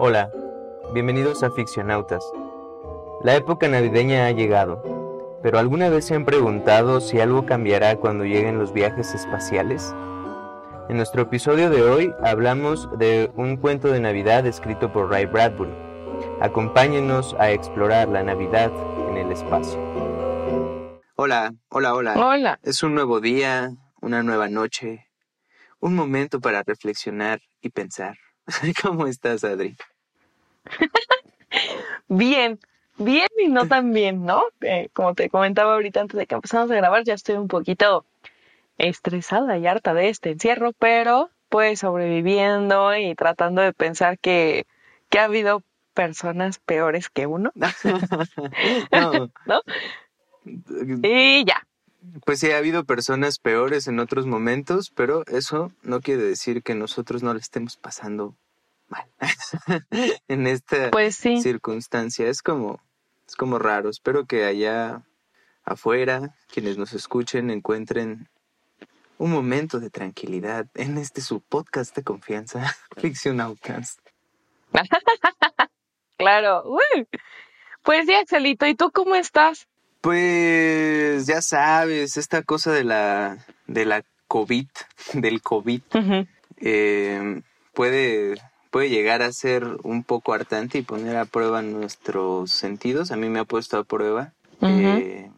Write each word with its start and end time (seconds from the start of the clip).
Hola, 0.00 0.30
bienvenidos 0.94 1.42
a 1.42 1.50
Ficcionautas. 1.50 2.24
La 3.24 3.34
época 3.34 3.66
navideña 3.66 4.26
ha 4.26 4.30
llegado, 4.30 5.40
pero 5.42 5.58
¿alguna 5.58 5.88
vez 5.88 6.04
se 6.04 6.14
han 6.14 6.24
preguntado 6.24 7.00
si 7.00 7.18
algo 7.18 7.46
cambiará 7.46 7.96
cuando 7.96 8.22
lleguen 8.22 8.60
los 8.60 8.72
viajes 8.72 9.12
espaciales? 9.12 9.92
En 10.88 10.98
nuestro 10.98 11.22
episodio 11.22 11.68
de 11.68 11.82
hoy 11.82 12.14
hablamos 12.22 12.88
de 12.96 13.32
un 13.34 13.56
cuento 13.56 13.88
de 13.88 13.98
Navidad 13.98 14.46
escrito 14.46 14.92
por 14.92 15.10
Ray 15.10 15.26
Bradbury. 15.26 15.74
Acompáñenos 16.40 17.34
a 17.40 17.50
explorar 17.50 18.08
la 18.08 18.22
Navidad 18.22 18.70
en 19.10 19.16
el 19.16 19.32
espacio. 19.32 19.80
Hola, 21.16 21.54
hola, 21.70 21.94
hola. 21.94 22.14
Hola. 22.16 22.60
Es 22.62 22.84
un 22.84 22.94
nuevo 22.94 23.20
día, 23.20 23.72
una 24.00 24.22
nueva 24.22 24.48
noche, 24.48 25.08
un 25.80 25.96
momento 25.96 26.40
para 26.40 26.62
reflexionar 26.62 27.40
y 27.60 27.70
pensar. 27.70 28.14
¿Cómo 28.82 29.06
estás, 29.06 29.44
Adri? 29.44 29.76
Bien, 32.08 32.58
bien 32.96 33.28
y 33.38 33.48
no 33.48 33.68
tan 33.68 33.92
bien, 33.92 34.24
¿no? 34.24 34.42
Eh, 34.60 34.88
como 34.92 35.14
te 35.14 35.30
comentaba 35.30 35.74
ahorita 35.74 36.00
antes 36.00 36.16
de 36.16 36.26
que 36.26 36.34
empezamos 36.34 36.70
a 36.70 36.74
grabar, 36.74 37.04
ya 37.04 37.14
estoy 37.14 37.36
un 37.36 37.48
poquito 37.48 38.04
estresada 38.78 39.58
y 39.58 39.66
harta 39.66 39.94
de 39.94 40.08
este 40.08 40.30
encierro, 40.30 40.72
pero 40.72 41.30
pues 41.48 41.80
sobreviviendo 41.80 42.96
y 42.96 43.14
tratando 43.14 43.62
de 43.62 43.72
pensar 43.72 44.18
que, 44.18 44.66
que 45.10 45.18
ha 45.18 45.24
habido 45.24 45.62
personas 45.94 46.58
peores 46.58 47.08
que 47.08 47.26
uno. 47.26 47.52
no. 48.92 49.30
¿No? 49.46 49.62
Y 51.02 51.44
ya. 51.44 51.66
Pues 52.24 52.40
sí, 52.40 52.50
ha 52.52 52.58
habido 52.58 52.84
personas 52.84 53.38
peores 53.38 53.86
en 53.88 53.98
otros 53.98 54.26
momentos, 54.26 54.90
pero 54.94 55.24
eso 55.26 55.72
no 55.82 56.00
quiere 56.00 56.22
decir 56.22 56.62
que 56.62 56.74
nosotros 56.74 57.22
no 57.22 57.34
le 57.34 57.40
estemos 57.40 57.76
pasando 57.76 58.34
mal 58.88 59.06
en 60.28 60.46
esta 60.46 60.90
Pues 60.90 61.16
sí. 61.16 61.40
circunstancia. 61.42 62.28
Es 62.28 62.42
como, 62.42 62.80
es 63.26 63.36
como 63.36 63.58
raro. 63.58 63.90
Espero 63.90 64.26
que 64.26 64.44
allá 64.44 65.02
afuera, 65.64 66.34
quienes 66.52 66.78
nos 66.78 66.92
escuchen, 66.94 67.50
encuentren 67.50 68.28
un 69.18 69.30
momento 69.32 69.80
de 69.80 69.90
tranquilidad 69.90 70.66
en 70.74 70.96
este 70.98 71.20
su 71.20 71.40
podcast 71.40 71.94
de 71.96 72.02
confianza, 72.04 72.74
Ficción 72.96 73.40
Outcast. 73.40 73.98
Claro. 76.16 76.64
Uy. 76.66 77.06
Pues 77.84 78.06
sí, 78.06 78.14
Axelito, 78.14 78.66
¿y 78.66 78.74
tú 78.74 78.90
cómo 78.90 79.14
estás? 79.14 79.68
Pues 80.00 81.26
ya 81.26 81.40
sabes, 81.42 82.16
esta 82.16 82.42
cosa 82.42 82.72
de 82.72 82.82
la, 82.82 83.38
de 83.68 83.84
la 83.84 84.02
COVID, 84.26 84.66
del 85.14 85.40
COVID, 85.42 85.80
eh, 86.56 87.40
puede, 87.72 88.34
puede 88.70 88.90
llegar 88.90 89.22
a 89.22 89.32
ser 89.32 89.64
un 89.82 90.04
poco 90.04 90.32
hartante 90.32 90.78
y 90.78 90.82
poner 90.82 91.16
a 91.16 91.24
prueba 91.24 91.62
nuestros 91.62 92.50
sentidos. 92.52 93.10
A 93.10 93.16
mí 93.16 93.28
me 93.28 93.40
ha 93.40 93.44
puesto 93.44 93.78
a 93.78 93.84
prueba. 93.84 94.32
Ujú. 94.60 94.72
Eh, 94.72 95.30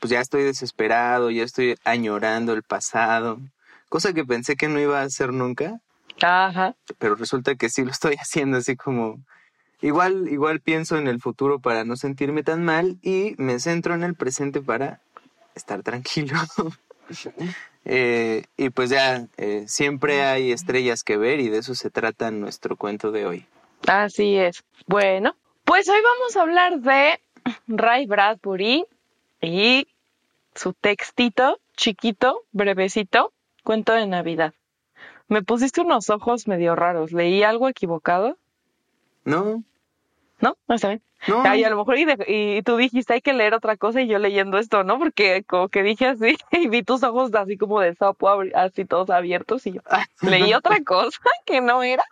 pues 0.00 0.10
ya 0.10 0.20
estoy 0.20 0.42
desesperado, 0.42 1.30
ya 1.30 1.44
estoy 1.44 1.76
añorando 1.84 2.52
el 2.52 2.62
pasado, 2.62 3.38
cosa 3.88 4.12
que 4.12 4.24
pensé 4.24 4.54
que 4.54 4.68
no 4.68 4.78
iba 4.78 5.00
a 5.00 5.04
hacer 5.04 5.32
nunca, 5.32 5.80
Ajá. 6.20 6.74
pero 6.98 7.14
resulta 7.14 7.54
que 7.54 7.70
sí 7.70 7.84
lo 7.84 7.90
estoy 7.90 8.16
haciendo 8.20 8.58
así 8.58 8.76
como 8.76 9.20
igual 9.80 10.28
igual 10.28 10.60
pienso 10.60 10.98
en 10.98 11.06
el 11.06 11.20
futuro 11.20 11.58
para 11.58 11.84
no 11.84 11.96
sentirme 11.96 12.42
tan 12.42 12.64
mal 12.64 12.98
y 13.02 13.34
me 13.38 13.58
centro 13.60 13.94
en 13.94 14.02
el 14.02 14.14
presente 14.14 14.60
para 14.60 15.00
estar 15.54 15.82
tranquilo 15.82 16.36
Eh, 17.84 18.44
y 18.56 18.70
pues 18.70 18.90
ya 18.90 19.26
eh, 19.36 19.64
siempre 19.66 20.22
hay 20.22 20.52
estrellas 20.52 21.04
que 21.04 21.16
ver 21.16 21.40
y 21.40 21.50
de 21.50 21.58
eso 21.58 21.74
se 21.74 21.90
trata 21.90 22.30
nuestro 22.30 22.76
cuento 22.76 23.12
de 23.12 23.26
hoy 23.26 23.46
Así 23.86 24.36
es. 24.36 24.64
Bueno, 24.86 25.36
pues 25.64 25.88
hoy 25.88 25.98
vamos 26.02 26.36
a 26.36 26.42
hablar 26.42 26.80
de 26.80 27.20
Ray 27.68 28.06
Bradbury 28.06 28.86
y 29.42 29.86
su 30.54 30.72
textito 30.72 31.58
chiquito, 31.76 32.44
brevecito, 32.52 33.32
cuento 33.62 33.92
de 33.92 34.06
Navidad. 34.06 34.54
Me 35.28 35.42
pusiste 35.42 35.80
unos 35.80 36.10
ojos 36.10 36.48
medio 36.48 36.76
raros. 36.76 37.12
¿Leí 37.12 37.42
algo 37.42 37.68
equivocado? 37.68 38.38
no 39.24 39.62
¿No? 40.40 40.56
No 40.68 40.74
está 40.74 40.88
bien. 40.88 41.02
No 41.28 41.42
Ay, 41.44 41.64
a 41.64 41.70
lo 41.70 41.76
mejor 41.76 41.98
y, 41.98 42.04
de- 42.04 42.24
y 42.28 42.62
tú 42.62 42.76
dijiste 42.76 43.14
hay 43.14 43.20
que 43.20 43.32
leer 43.32 43.54
otra 43.54 43.76
cosa 43.76 44.00
y 44.00 44.08
yo 44.08 44.18
leyendo 44.18 44.58
esto, 44.58 44.84
¿no? 44.84 44.98
Porque 44.98 45.44
como 45.44 45.68
que 45.68 45.82
dije 45.82 46.06
así 46.06 46.36
y 46.52 46.68
vi 46.68 46.82
tus 46.82 47.02
ojos 47.02 47.34
así 47.34 47.56
como 47.56 47.80
de 47.80 47.94
sapo, 47.94 48.42
así 48.54 48.84
todos 48.84 49.10
abiertos 49.10 49.66
y 49.66 49.72
yo 49.72 49.80
leí 50.22 50.54
otra 50.54 50.82
cosa 50.84 51.18
que 51.46 51.60
no 51.60 51.82
era. 51.82 52.04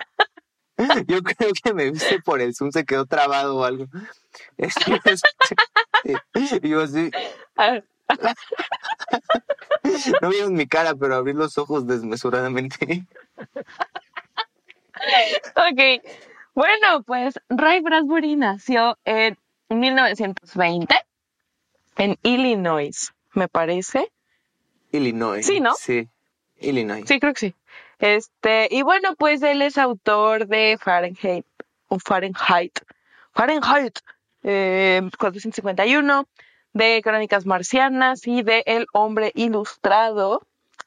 Yo 1.06 1.22
creo 1.22 1.50
que 1.62 1.74
me 1.74 1.90
viste 1.90 2.20
por 2.20 2.40
el 2.40 2.54
Zoom, 2.54 2.72
se 2.72 2.84
quedó 2.84 3.04
trabado 3.06 3.58
o 3.58 3.64
algo. 3.64 3.86
Y 6.42 6.68
yo 6.68 6.80
así, 6.80 7.10
Ah, 7.56 7.78
no 10.20 10.28
vieron 10.30 10.54
mi 10.54 10.66
cara, 10.66 10.94
pero 10.94 11.14
abrí 11.16 11.34
los 11.34 11.56
ojos 11.58 11.86
desmesuradamente. 11.86 13.04
Ok, 15.54 16.02
bueno, 16.54 17.02
pues 17.04 17.40
Ray 17.48 17.80
Bradbury 17.80 18.36
nació 18.36 18.98
en 19.04 19.36
1920 19.68 20.94
en 21.96 22.18
Illinois, 22.22 23.12
me 23.32 23.48
parece. 23.48 24.10
Illinois. 24.90 25.44
Sí, 25.44 25.60
¿no? 25.60 25.74
Sí, 25.74 26.08
Illinois. 26.58 27.04
Sí, 27.06 27.20
creo 27.20 27.32
que 27.34 27.40
sí. 27.40 27.54
Este, 27.98 28.68
y 28.70 28.82
bueno, 28.82 29.14
pues 29.16 29.42
él 29.42 29.62
es 29.62 29.78
autor 29.78 30.46
de 30.46 30.78
Fahrenheit, 30.80 31.46
o 31.88 31.98
Fahrenheit, 31.98 32.80
Fahrenheit 33.32 33.98
eh, 34.42 35.08
451, 35.18 36.26
de 36.72 37.00
Crónicas 37.02 37.46
Marcianas 37.46 38.26
y 38.26 38.42
de 38.42 38.62
El 38.66 38.86
Hombre 38.92 39.30
Ilustrado. 39.34 40.42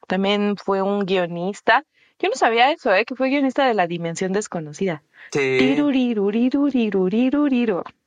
También 0.08 0.58
fue 0.58 0.82
un 0.82 1.06
guionista. 1.06 1.86
Yo 2.20 2.30
no 2.30 2.36
sabía 2.36 2.72
eso, 2.72 2.94
¿eh? 2.94 3.06
Que 3.06 3.16
fue 3.16 3.30
guionista 3.30 3.68
de 3.68 3.74
La 3.74 3.88
Dimensión 3.88 4.32
Desconocida. 4.32 5.04
Sí. 5.32 5.58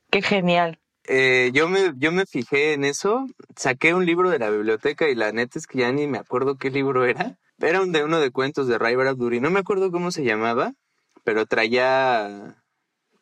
Qué 0.09 0.21
genial. 0.21 0.79
Eh, 1.11 1.51
yo, 1.53 1.67
me, 1.67 1.93
yo 1.97 2.11
me 2.11 2.25
fijé 2.25 2.73
en 2.73 2.83
eso, 2.83 3.25
saqué 3.55 3.93
un 3.93 4.05
libro 4.05 4.29
de 4.29 4.39
la 4.39 4.49
biblioteca 4.49 5.09
y 5.09 5.15
la 5.15 5.31
neta 5.31 5.57
es 5.57 5.65
que 5.65 5.79
ya 5.79 5.91
ni 5.91 6.05
me 6.07 6.19
acuerdo 6.19 6.55
qué 6.55 6.69
libro 6.69 7.05
era. 7.05 7.37
Era 7.59 7.81
un 7.81 7.91
de 7.91 8.03
uno 8.03 8.19
de 8.19 8.31
cuentos 8.31 8.67
de 8.67 8.77
Ray 8.77 8.95
Bradbury, 8.95 9.39
no 9.39 9.49
me 9.49 9.59
acuerdo 9.59 9.91
cómo 9.91 10.11
se 10.11 10.23
llamaba, 10.23 10.73
pero 11.23 11.45
traía 11.45 12.55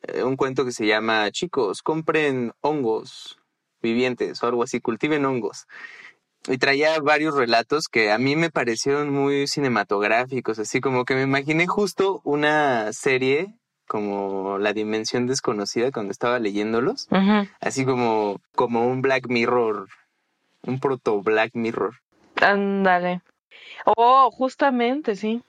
eh, 0.02 0.22
un 0.22 0.36
cuento 0.36 0.64
que 0.64 0.72
se 0.72 0.86
llama 0.86 1.30
Chicos, 1.30 1.82
compren 1.82 2.52
hongos 2.60 3.38
vivientes 3.80 4.42
o 4.42 4.46
algo 4.46 4.62
así, 4.62 4.80
cultiven 4.80 5.24
hongos. 5.24 5.66
Y 6.48 6.58
traía 6.58 6.98
varios 7.00 7.34
relatos 7.36 7.88
que 7.88 8.10
a 8.10 8.18
mí 8.18 8.34
me 8.34 8.50
parecieron 8.50 9.12
muy 9.12 9.46
cinematográficos, 9.46 10.58
así 10.58 10.80
como 10.80 11.04
que 11.04 11.14
me 11.14 11.22
imaginé 11.22 11.66
justo 11.66 12.22
una 12.24 12.92
serie 12.92 13.54
como 13.86 14.58
La 14.58 14.72
Dimensión 14.72 15.26
Desconocida 15.26 15.90
cuando 15.90 16.12
estaba 16.12 16.38
leyéndolos 16.38 17.08
así 17.60 17.84
como, 17.84 18.40
como 18.54 18.86
un 18.86 19.02
Black 19.02 19.28
Mirror, 19.28 19.88
un 20.62 20.80
proto 20.80 21.22
Black 21.22 21.52
Mirror. 21.54 21.96
Ándale. 22.36 23.22
Oh, 23.84 24.30
justamente, 24.30 25.16
sí. 25.16 25.42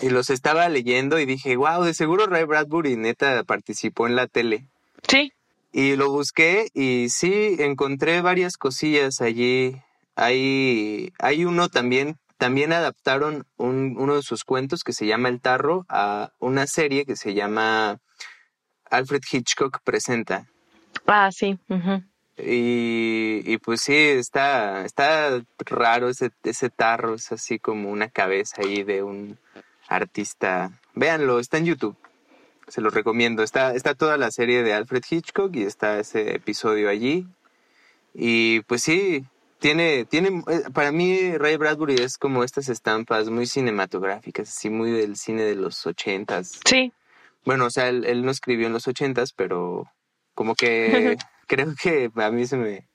Y 0.00 0.10
los 0.10 0.30
estaba 0.30 0.68
leyendo 0.68 1.18
y 1.18 1.24
dije, 1.24 1.56
wow, 1.56 1.82
de 1.82 1.94
seguro 1.94 2.26
Ray 2.26 2.44
Bradbury 2.44 2.96
neta 2.96 3.42
participó 3.44 4.06
en 4.06 4.16
la 4.16 4.26
tele. 4.26 4.66
Sí. 5.08 5.32
Y 5.72 5.96
lo 5.96 6.10
busqué 6.10 6.68
y 6.74 7.08
sí, 7.08 7.56
encontré 7.58 8.20
varias 8.20 8.56
cosillas 8.56 9.20
allí. 9.20 9.76
Hay, 10.16 11.12
hay 11.18 11.44
uno 11.44 11.68
también, 11.68 12.16
también 12.38 12.72
adaptaron 12.72 13.46
un, 13.56 13.96
uno 13.98 14.16
de 14.16 14.22
sus 14.22 14.44
cuentos 14.44 14.82
que 14.82 14.92
se 14.92 15.06
llama 15.06 15.28
El 15.28 15.40
Tarro 15.40 15.84
a 15.88 16.32
una 16.38 16.66
serie 16.66 17.04
que 17.04 17.16
se 17.16 17.34
llama 17.34 17.98
Alfred 18.90 19.22
Hitchcock 19.30 19.80
Presenta. 19.84 20.46
Ah, 21.06 21.30
sí. 21.30 21.58
Y, 22.38 23.42
y 23.44 23.58
pues 23.58 23.82
sí, 23.82 23.94
está, 23.94 24.84
está 24.84 25.42
raro 25.58 26.08
ese, 26.08 26.30
ese 26.42 26.70
tarro, 26.70 27.14
es 27.14 27.32
así 27.32 27.58
como 27.58 27.90
una 27.90 28.08
cabeza 28.08 28.62
ahí 28.62 28.82
de 28.82 29.02
un 29.02 29.38
artista. 29.88 30.70
Véanlo, 30.94 31.38
está 31.38 31.58
en 31.58 31.66
YouTube. 31.66 31.96
Se 32.68 32.80
lo 32.80 32.90
recomiendo. 32.90 33.42
Está, 33.42 33.74
está 33.74 33.94
toda 33.94 34.16
la 34.16 34.30
serie 34.30 34.62
de 34.62 34.74
Alfred 34.74 35.04
Hitchcock 35.08 35.54
y 35.54 35.62
está 35.62 35.98
ese 35.98 36.34
episodio 36.34 36.88
allí. 36.88 37.26
Y 38.12 38.60
pues 38.62 38.82
sí, 38.82 39.24
tiene, 39.66 40.04
tiene, 40.04 40.44
eh, 40.46 40.62
para 40.72 40.92
mí 40.92 41.36
Ray 41.36 41.56
Bradbury 41.56 41.96
es 41.96 42.18
como 42.18 42.44
estas 42.44 42.68
estampas 42.68 43.30
muy 43.30 43.46
cinematográficas, 43.46 44.48
así 44.48 44.70
muy 44.70 44.92
del 44.92 45.16
cine 45.16 45.42
de 45.42 45.56
los 45.56 45.84
ochentas. 45.86 46.60
Sí. 46.64 46.92
Bueno, 47.44 47.64
o 47.64 47.70
sea, 47.70 47.88
él, 47.88 48.04
él 48.04 48.24
no 48.24 48.30
escribió 48.30 48.68
en 48.68 48.72
los 48.72 48.86
ochentas, 48.86 49.32
pero 49.32 49.90
como 50.36 50.54
que 50.54 51.16
creo 51.48 51.74
que 51.82 52.12
a 52.14 52.30
mí 52.30 52.46
se 52.46 52.56
me, 52.56 52.86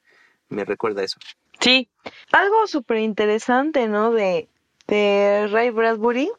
me 0.48 0.64
recuerda 0.64 1.04
eso. 1.04 1.18
Sí. 1.60 1.90
Algo 2.32 2.66
súper 2.68 3.00
interesante, 3.00 3.90
¿no? 3.90 4.14
De, 4.14 4.48
de 4.88 5.50
Ray 5.52 5.72
Bradbury, 5.72 6.32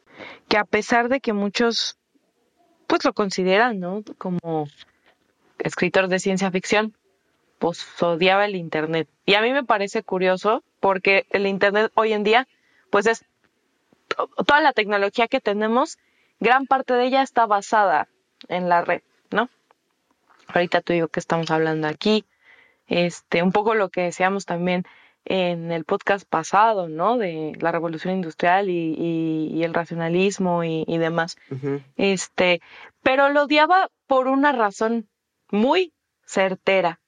que 0.49 0.57
a 0.57 0.65
pesar 0.65 1.09
de 1.09 1.19
que 1.19 1.33
muchos 1.33 1.99
pues 2.87 3.05
lo 3.05 3.13
consideran, 3.13 3.79
¿no? 3.79 4.03
Como 4.17 4.67
escritor 5.59 6.07
de 6.07 6.17
ciencia 6.17 6.49
ficción, 6.49 6.95
pues 7.63 7.87
odiaba 8.03 8.43
el 8.43 8.57
Internet. 8.57 9.07
Y 9.25 9.35
a 9.35 9.41
mí 9.41 9.53
me 9.53 9.63
parece 9.63 10.03
curioso 10.03 10.65
porque 10.81 11.25
el 11.29 11.47
Internet 11.47 11.93
hoy 11.95 12.11
en 12.11 12.25
día, 12.25 12.45
pues 12.89 13.05
es 13.05 13.23
toda 14.45 14.59
la 14.59 14.73
tecnología 14.73 15.29
que 15.29 15.39
tenemos, 15.39 15.97
gran 16.41 16.65
parte 16.65 16.93
de 16.93 17.05
ella 17.05 17.21
está 17.21 17.45
basada 17.45 18.09
en 18.49 18.67
la 18.67 18.81
red, 18.81 19.01
¿no? 19.31 19.47
Ahorita 20.47 20.81
tú 20.81 20.91
digo 20.91 21.07
que 21.07 21.21
estamos 21.21 21.51
hablando 21.51 21.87
aquí, 21.87 22.25
este, 22.87 23.41
un 23.41 23.53
poco 23.53 23.75
lo 23.75 23.87
que 23.87 24.01
decíamos 24.01 24.45
también 24.45 24.83
en 25.23 25.71
el 25.71 25.85
podcast 25.85 26.27
pasado, 26.27 26.89
¿no? 26.89 27.17
De 27.17 27.53
la 27.61 27.71
revolución 27.71 28.15
industrial 28.15 28.69
y, 28.69 29.63
el 29.63 29.73
racionalismo 29.73 30.65
y, 30.65 30.97
demás. 30.97 31.37
Este, 31.95 32.59
pero 33.03 33.29
lo 33.29 33.43
odiaba 33.43 33.89
por 34.05 34.27
una 34.27 34.51
razón 34.51 35.07
muy 35.49 35.93
certera, 36.25 36.99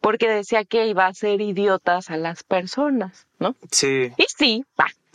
porque 0.00 0.28
decía 0.28 0.64
que 0.64 0.86
iba 0.86 1.06
a 1.06 1.14
ser 1.14 1.40
idiotas 1.40 2.10
a 2.10 2.16
las 2.16 2.44
personas, 2.44 3.26
¿no? 3.38 3.56
Sí. 3.70 4.12
Y 4.16 4.24
sí, 4.36 4.64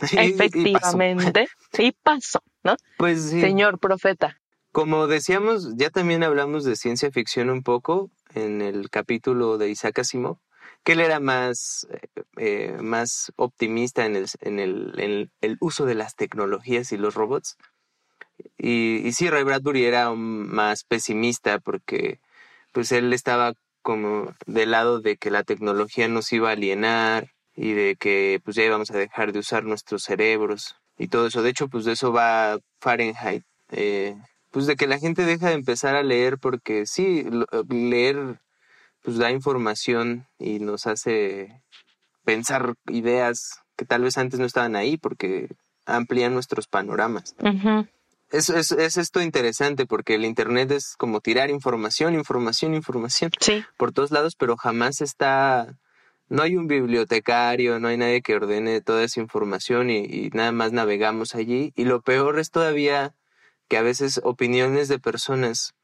efectivamente, 0.00 1.48
y 1.78 1.92
pasó. 1.92 2.40
¿no? 2.62 2.76
Pues 2.96 3.30
sí. 3.30 3.40
Señor 3.40 3.78
profeta. 3.78 4.40
Como 4.72 5.06
decíamos, 5.06 5.76
ya 5.76 5.90
también 5.90 6.24
hablamos 6.24 6.64
de 6.64 6.74
ciencia 6.74 7.10
ficción 7.12 7.50
un 7.50 7.62
poco 7.62 8.10
en 8.34 8.60
el 8.60 8.90
capítulo 8.90 9.58
de 9.58 9.70
Isaac 9.70 10.00
Asimov 10.00 10.38
que 10.84 10.92
él 10.92 11.00
era 11.00 11.18
más, 11.18 11.88
eh, 12.36 12.76
más 12.80 13.32
optimista 13.36 14.04
en 14.04 14.16
el, 14.16 14.26
en, 14.42 14.60
el, 14.60 15.30
el, 15.40 15.56
uso 15.60 15.86
de 15.86 15.94
las 15.94 16.14
tecnologías 16.14 16.92
y 16.92 16.98
los 16.98 17.14
robots. 17.14 17.56
Y, 18.58 18.96
y 18.96 19.12
sí, 19.12 19.30
Ray 19.30 19.44
Bradbury 19.44 19.84
era 19.86 20.12
más 20.12 20.84
pesimista 20.84 21.58
porque 21.58 22.20
pues 22.72 22.92
él 22.92 23.14
estaba 23.14 23.54
como 23.84 24.34
del 24.46 24.70
lado 24.70 25.00
de 25.00 25.16
que 25.16 25.30
la 25.30 25.44
tecnología 25.44 26.08
nos 26.08 26.32
iba 26.32 26.48
a 26.48 26.52
alienar 26.52 27.28
y 27.54 27.72
de 27.72 27.96
que 27.96 28.40
pues 28.42 28.56
ya 28.56 28.64
íbamos 28.64 28.90
a 28.90 28.96
dejar 28.96 29.32
de 29.32 29.40
usar 29.40 29.62
nuestros 29.64 30.02
cerebros 30.02 30.76
y 30.98 31.08
todo 31.08 31.26
eso. 31.26 31.42
De 31.42 31.50
hecho, 31.50 31.68
pues 31.68 31.84
de 31.84 31.92
eso 31.92 32.10
va 32.10 32.58
Fahrenheit. 32.80 33.44
Eh, 33.70 34.16
pues 34.50 34.66
de 34.66 34.76
que 34.76 34.86
la 34.86 34.98
gente 34.98 35.24
deja 35.24 35.48
de 35.48 35.54
empezar 35.54 35.96
a 35.96 36.02
leer 36.02 36.38
porque 36.38 36.86
sí, 36.86 37.26
leer 37.68 38.40
pues 39.02 39.18
da 39.18 39.30
información 39.30 40.26
y 40.38 40.60
nos 40.60 40.86
hace 40.86 41.60
pensar 42.24 42.74
ideas 42.86 43.60
que 43.76 43.84
tal 43.84 44.02
vez 44.02 44.16
antes 44.16 44.40
no 44.40 44.46
estaban 44.46 44.76
ahí 44.76 44.96
porque 44.96 45.48
amplían 45.84 46.32
nuestros 46.32 46.68
panoramas. 46.68 47.34
Es, 48.34 48.72
es, 48.72 48.96
esto 48.96 49.22
interesante 49.22 49.86
porque 49.86 50.14
el 50.14 50.24
Internet 50.24 50.70
es 50.72 50.96
como 50.96 51.20
tirar 51.20 51.50
información, 51.50 52.14
información, 52.14 52.74
información 52.74 53.30
por 53.76 53.92
todos 53.92 54.10
lados, 54.10 54.34
pero 54.36 54.56
jamás 54.56 55.00
está, 55.00 55.78
no 56.28 56.42
hay 56.42 56.56
un 56.56 56.66
bibliotecario, 56.66 57.78
no 57.78 57.88
hay 57.88 57.96
nadie 57.96 58.22
que 58.22 58.34
ordene 58.34 58.80
toda 58.80 59.04
esa 59.04 59.20
información 59.20 59.90
y, 59.90 60.04
y 60.04 60.30
nada 60.32 60.52
más 60.52 60.72
navegamos 60.72 61.34
allí. 61.34 61.72
Y 61.76 61.84
lo 61.84 62.02
peor 62.02 62.38
es 62.38 62.50
todavía 62.50 63.14
que 63.68 63.76
a 63.76 63.82
veces 63.82 64.20
opiniones 64.24 64.88
de 64.88 64.98
personas 64.98 65.74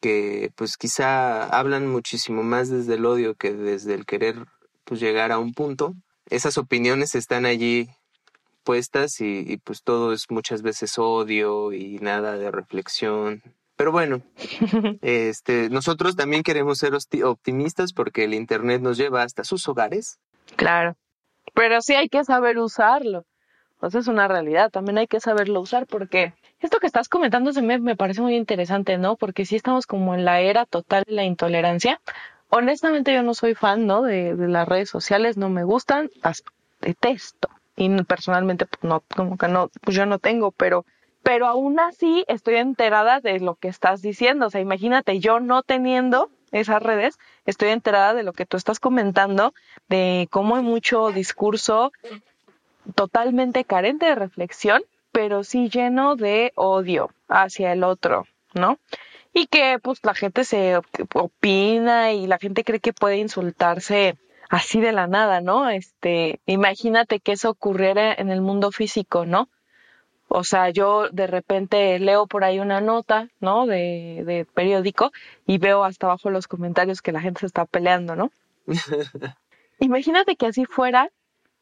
que 0.00 0.50
pues 0.56 0.76
quizá 0.76 1.44
hablan 1.44 1.86
muchísimo 1.86 2.42
más 2.42 2.70
desde 2.70 2.94
el 2.94 3.04
odio 3.04 3.34
que 3.34 3.52
desde 3.52 3.94
el 3.94 4.06
querer 4.06 4.46
pues 4.84 5.00
llegar 5.00 5.32
a 5.32 5.38
un 5.38 5.52
punto. 5.52 5.94
Esas 6.26 6.58
opiniones 6.58 7.14
están 7.14 7.44
allí 7.44 7.90
puestas 8.60 9.20
y, 9.20 9.56
pues 9.58 9.82
todo 9.82 10.12
es 10.12 10.26
muchas 10.30 10.62
veces 10.62 10.98
odio 10.98 11.72
y 11.72 11.98
nada 11.98 12.36
de 12.36 12.50
reflexión. 12.50 13.42
Pero 13.76 13.92
bueno, 13.92 14.22
este, 15.02 15.70
nosotros 15.70 16.16
también 16.16 16.42
queremos 16.42 16.78
ser 16.78 16.92
optimistas 17.24 17.92
porque 17.92 18.24
el 18.24 18.34
Internet 18.34 18.82
nos 18.82 18.96
lleva 18.96 19.22
hasta 19.22 19.44
sus 19.44 19.66
hogares. 19.68 20.18
Claro, 20.56 20.96
pero 21.54 21.80
sí 21.80 21.94
hay 21.94 22.08
que 22.08 22.24
saber 22.24 22.58
usarlo. 22.58 23.24
Pues 23.78 23.94
es 23.94 24.08
una 24.08 24.28
realidad, 24.28 24.70
también 24.70 24.98
hay 24.98 25.06
que 25.06 25.20
saberlo 25.20 25.60
usar 25.60 25.86
porque 25.86 26.34
esto 26.60 26.78
que 26.78 26.86
estás 26.86 27.08
comentando 27.08 27.54
se 27.54 27.62
me, 27.62 27.78
me 27.78 27.96
parece 27.96 28.20
muy 28.20 28.36
interesante, 28.36 28.98
¿no? 28.98 29.16
Porque 29.16 29.46
si 29.46 29.56
estamos 29.56 29.86
como 29.86 30.14
en 30.14 30.26
la 30.26 30.40
era 30.40 30.66
total 30.66 31.04
de 31.06 31.14
la 31.14 31.24
intolerancia. 31.24 32.00
Honestamente 32.50 33.14
yo 33.14 33.22
no 33.22 33.32
soy 33.32 33.54
fan, 33.54 33.86
¿no? 33.86 34.02
De, 34.02 34.34
de 34.34 34.48
las 34.48 34.68
redes 34.68 34.90
sociales, 34.90 35.38
no 35.38 35.48
me 35.48 35.64
gustan, 35.64 36.10
las 36.22 36.44
detesto. 36.80 37.48
Y 37.80 37.88
personalmente, 38.04 38.66
pues 38.66 38.84
no, 38.84 39.02
como 39.16 39.38
que 39.38 39.48
no, 39.48 39.70
pues 39.80 39.96
yo 39.96 40.04
no 40.04 40.18
tengo, 40.18 40.50
pero, 40.50 40.84
pero 41.22 41.46
aún 41.46 41.80
así 41.80 42.24
estoy 42.28 42.56
enterada 42.56 43.20
de 43.20 43.40
lo 43.40 43.54
que 43.54 43.68
estás 43.68 44.02
diciendo. 44.02 44.46
O 44.46 44.50
sea, 44.50 44.60
imagínate, 44.60 45.18
yo 45.18 45.40
no 45.40 45.62
teniendo 45.62 46.30
esas 46.52 46.82
redes, 46.82 47.18
estoy 47.46 47.70
enterada 47.70 48.12
de 48.12 48.22
lo 48.22 48.34
que 48.34 48.44
tú 48.44 48.56
estás 48.56 48.80
comentando, 48.80 49.54
de 49.88 50.28
cómo 50.30 50.56
hay 50.56 50.62
mucho 50.62 51.10
discurso 51.10 51.92
totalmente 52.94 53.64
carente 53.64 54.06
de 54.06 54.14
reflexión 54.14 54.82
pero 55.12 55.44
sí 55.44 55.68
lleno 55.68 56.16
de 56.16 56.52
odio 56.54 57.10
hacia 57.28 57.72
el 57.72 57.84
otro, 57.84 58.26
¿no? 58.54 58.78
Y 59.32 59.46
que 59.46 59.78
pues 59.80 60.00
la 60.02 60.14
gente 60.14 60.44
se 60.44 60.80
opina 61.14 62.12
y 62.12 62.26
la 62.26 62.38
gente 62.38 62.64
cree 62.64 62.80
que 62.80 62.92
puede 62.92 63.18
insultarse 63.18 64.16
así 64.50 64.80
de 64.80 64.92
la 64.92 65.06
nada, 65.06 65.40
¿no? 65.40 65.70
Este, 65.70 66.40
imagínate 66.44 67.20
que 67.20 67.32
eso 67.32 67.48
ocurriera 67.48 68.12
en 68.12 68.30
el 68.30 68.42
mundo 68.42 68.70
físico, 68.72 69.24
¿no? 69.24 69.48
O 70.28 70.44
sea, 70.44 70.70
yo 70.70 71.08
de 71.10 71.26
repente 71.26 71.98
leo 71.98 72.26
por 72.26 72.44
ahí 72.44 72.60
una 72.60 72.80
nota, 72.80 73.28
¿no? 73.40 73.66
De, 73.66 74.22
de 74.26 74.44
periódico 74.44 75.12
y 75.46 75.58
veo 75.58 75.84
hasta 75.84 76.06
abajo 76.06 76.30
los 76.30 76.46
comentarios 76.46 77.00
que 77.00 77.12
la 77.12 77.20
gente 77.20 77.40
se 77.40 77.46
está 77.46 77.64
peleando, 77.64 78.14
¿no? 78.14 78.30
Imagínate 79.78 80.36
que 80.36 80.46
así 80.46 80.66
fuera 80.66 81.10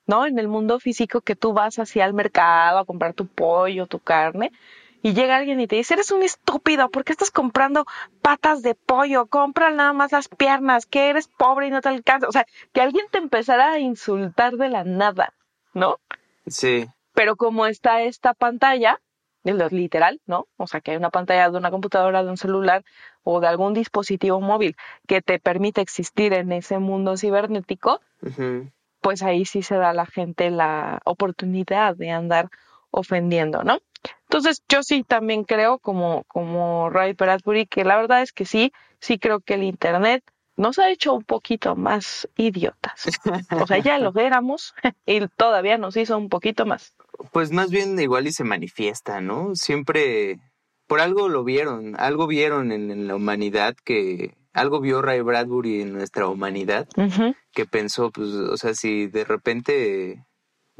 ¿no? 0.08 0.26
En 0.26 0.38
el 0.38 0.48
mundo 0.48 0.80
físico 0.80 1.20
que 1.20 1.36
tú 1.36 1.52
vas 1.52 1.78
hacia 1.78 2.06
el 2.06 2.14
mercado 2.14 2.78
a 2.78 2.84
comprar 2.86 3.12
tu 3.12 3.26
pollo, 3.26 3.86
tu 3.86 4.00
carne, 4.00 4.50
y 5.02 5.14
llega 5.14 5.36
alguien 5.36 5.60
y 5.60 5.66
te 5.66 5.76
dice, 5.76 5.94
eres 5.94 6.10
un 6.10 6.22
estúpido, 6.22 6.90
¿por 6.90 7.04
qué 7.04 7.12
estás 7.12 7.30
comprando 7.30 7.84
patas 8.22 8.62
de 8.62 8.74
pollo? 8.74 9.26
Compra 9.26 9.70
nada 9.70 9.92
más 9.92 10.12
las 10.12 10.28
piernas, 10.28 10.86
que 10.86 11.10
eres 11.10 11.28
pobre 11.28 11.68
y 11.68 11.70
no 11.70 11.80
te 11.80 11.88
alcanza. 11.88 12.28
O 12.28 12.32
sea, 12.32 12.46
que 12.72 12.80
alguien 12.80 13.06
te 13.10 13.18
empezara 13.18 13.72
a 13.72 13.78
insultar 13.78 14.56
de 14.56 14.68
la 14.68 14.84
nada, 14.84 15.34
¿no? 15.72 15.98
Sí. 16.46 16.88
Pero 17.14 17.36
como 17.36 17.66
está 17.66 18.02
esta 18.02 18.34
pantalla, 18.34 19.00
literal, 19.70 20.20
¿no? 20.26 20.46
O 20.56 20.66
sea, 20.66 20.80
que 20.80 20.92
hay 20.92 20.96
una 20.96 21.10
pantalla 21.10 21.50
de 21.50 21.56
una 21.56 21.70
computadora, 21.70 22.22
de 22.22 22.30
un 22.30 22.36
celular 22.36 22.84
o 23.22 23.40
de 23.40 23.46
algún 23.46 23.74
dispositivo 23.74 24.40
móvil 24.40 24.76
que 25.06 25.22
te 25.22 25.38
permite 25.38 25.80
existir 25.80 26.32
en 26.32 26.52
ese 26.52 26.78
mundo 26.78 27.16
cibernético, 27.16 28.00
pues 29.00 29.22
ahí 29.22 29.44
sí 29.44 29.62
se 29.62 29.76
da 29.76 29.90
a 29.90 29.94
la 29.94 30.06
gente 30.06 30.50
la 30.50 31.00
oportunidad 31.04 31.96
de 31.96 32.10
andar 32.10 32.50
ofendiendo, 32.90 33.64
¿no? 33.64 33.78
Entonces 34.22 34.62
yo 34.68 34.82
sí 34.82 35.04
también 35.04 35.44
creo 35.44 35.78
como, 35.78 36.24
como 36.24 36.90
Ray 36.90 37.14
Bradbury 37.14 37.66
que 37.66 37.84
la 37.84 37.96
verdad 37.96 38.22
es 38.22 38.32
que 38.32 38.44
sí, 38.44 38.72
sí 39.00 39.18
creo 39.18 39.40
que 39.40 39.54
el 39.54 39.62
Internet 39.62 40.24
nos 40.56 40.78
ha 40.78 40.90
hecho 40.90 41.14
un 41.14 41.24
poquito 41.24 41.76
más 41.76 42.28
idiotas. 42.36 43.20
O 43.52 43.66
sea, 43.66 43.78
ya 43.78 43.98
lo 43.98 44.12
éramos 44.18 44.74
y 45.06 45.26
todavía 45.28 45.78
nos 45.78 45.96
hizo 45.96 46.18
un 46.18 46.28
poquito 46.28 46.66
más. 46.66 46.94
Pues 47.32 47.52
más 47.52 47.70
bien 47.70 47.98
igual 47.98 48.26
y 48.26 48.32
se 48.32 48.44
manifiesta, 48.44 49.20
¿no? 49.20 49.54
Siempre 49.54 50.38
por 50.86 51.00
algo 51.00 51.28
lo 51.28 51.44
vieron, 51.44 51.94
algo 51.98 52.26
vieron 52.26 52.72
en 52.72 53.06
la 53.06 53.14
humanidad 53.14 53.76
que 53.84 54.38
algo 54.58 54.80
vio 54.80 55.02
Ray 55.02 55.20
Bradbury 55.20 55.82
en 55.82 55.92
nuestra 55.92 56.26
humanidad 56.28 56.88
que 57.52 57.66
pensó, 57.66 58.10
pues, 58.10 58.28
o 58.28 58.56
sea, 58.56 58.74
si 58.74 59.06
de 59.06 59.24
repente 59.24 60.24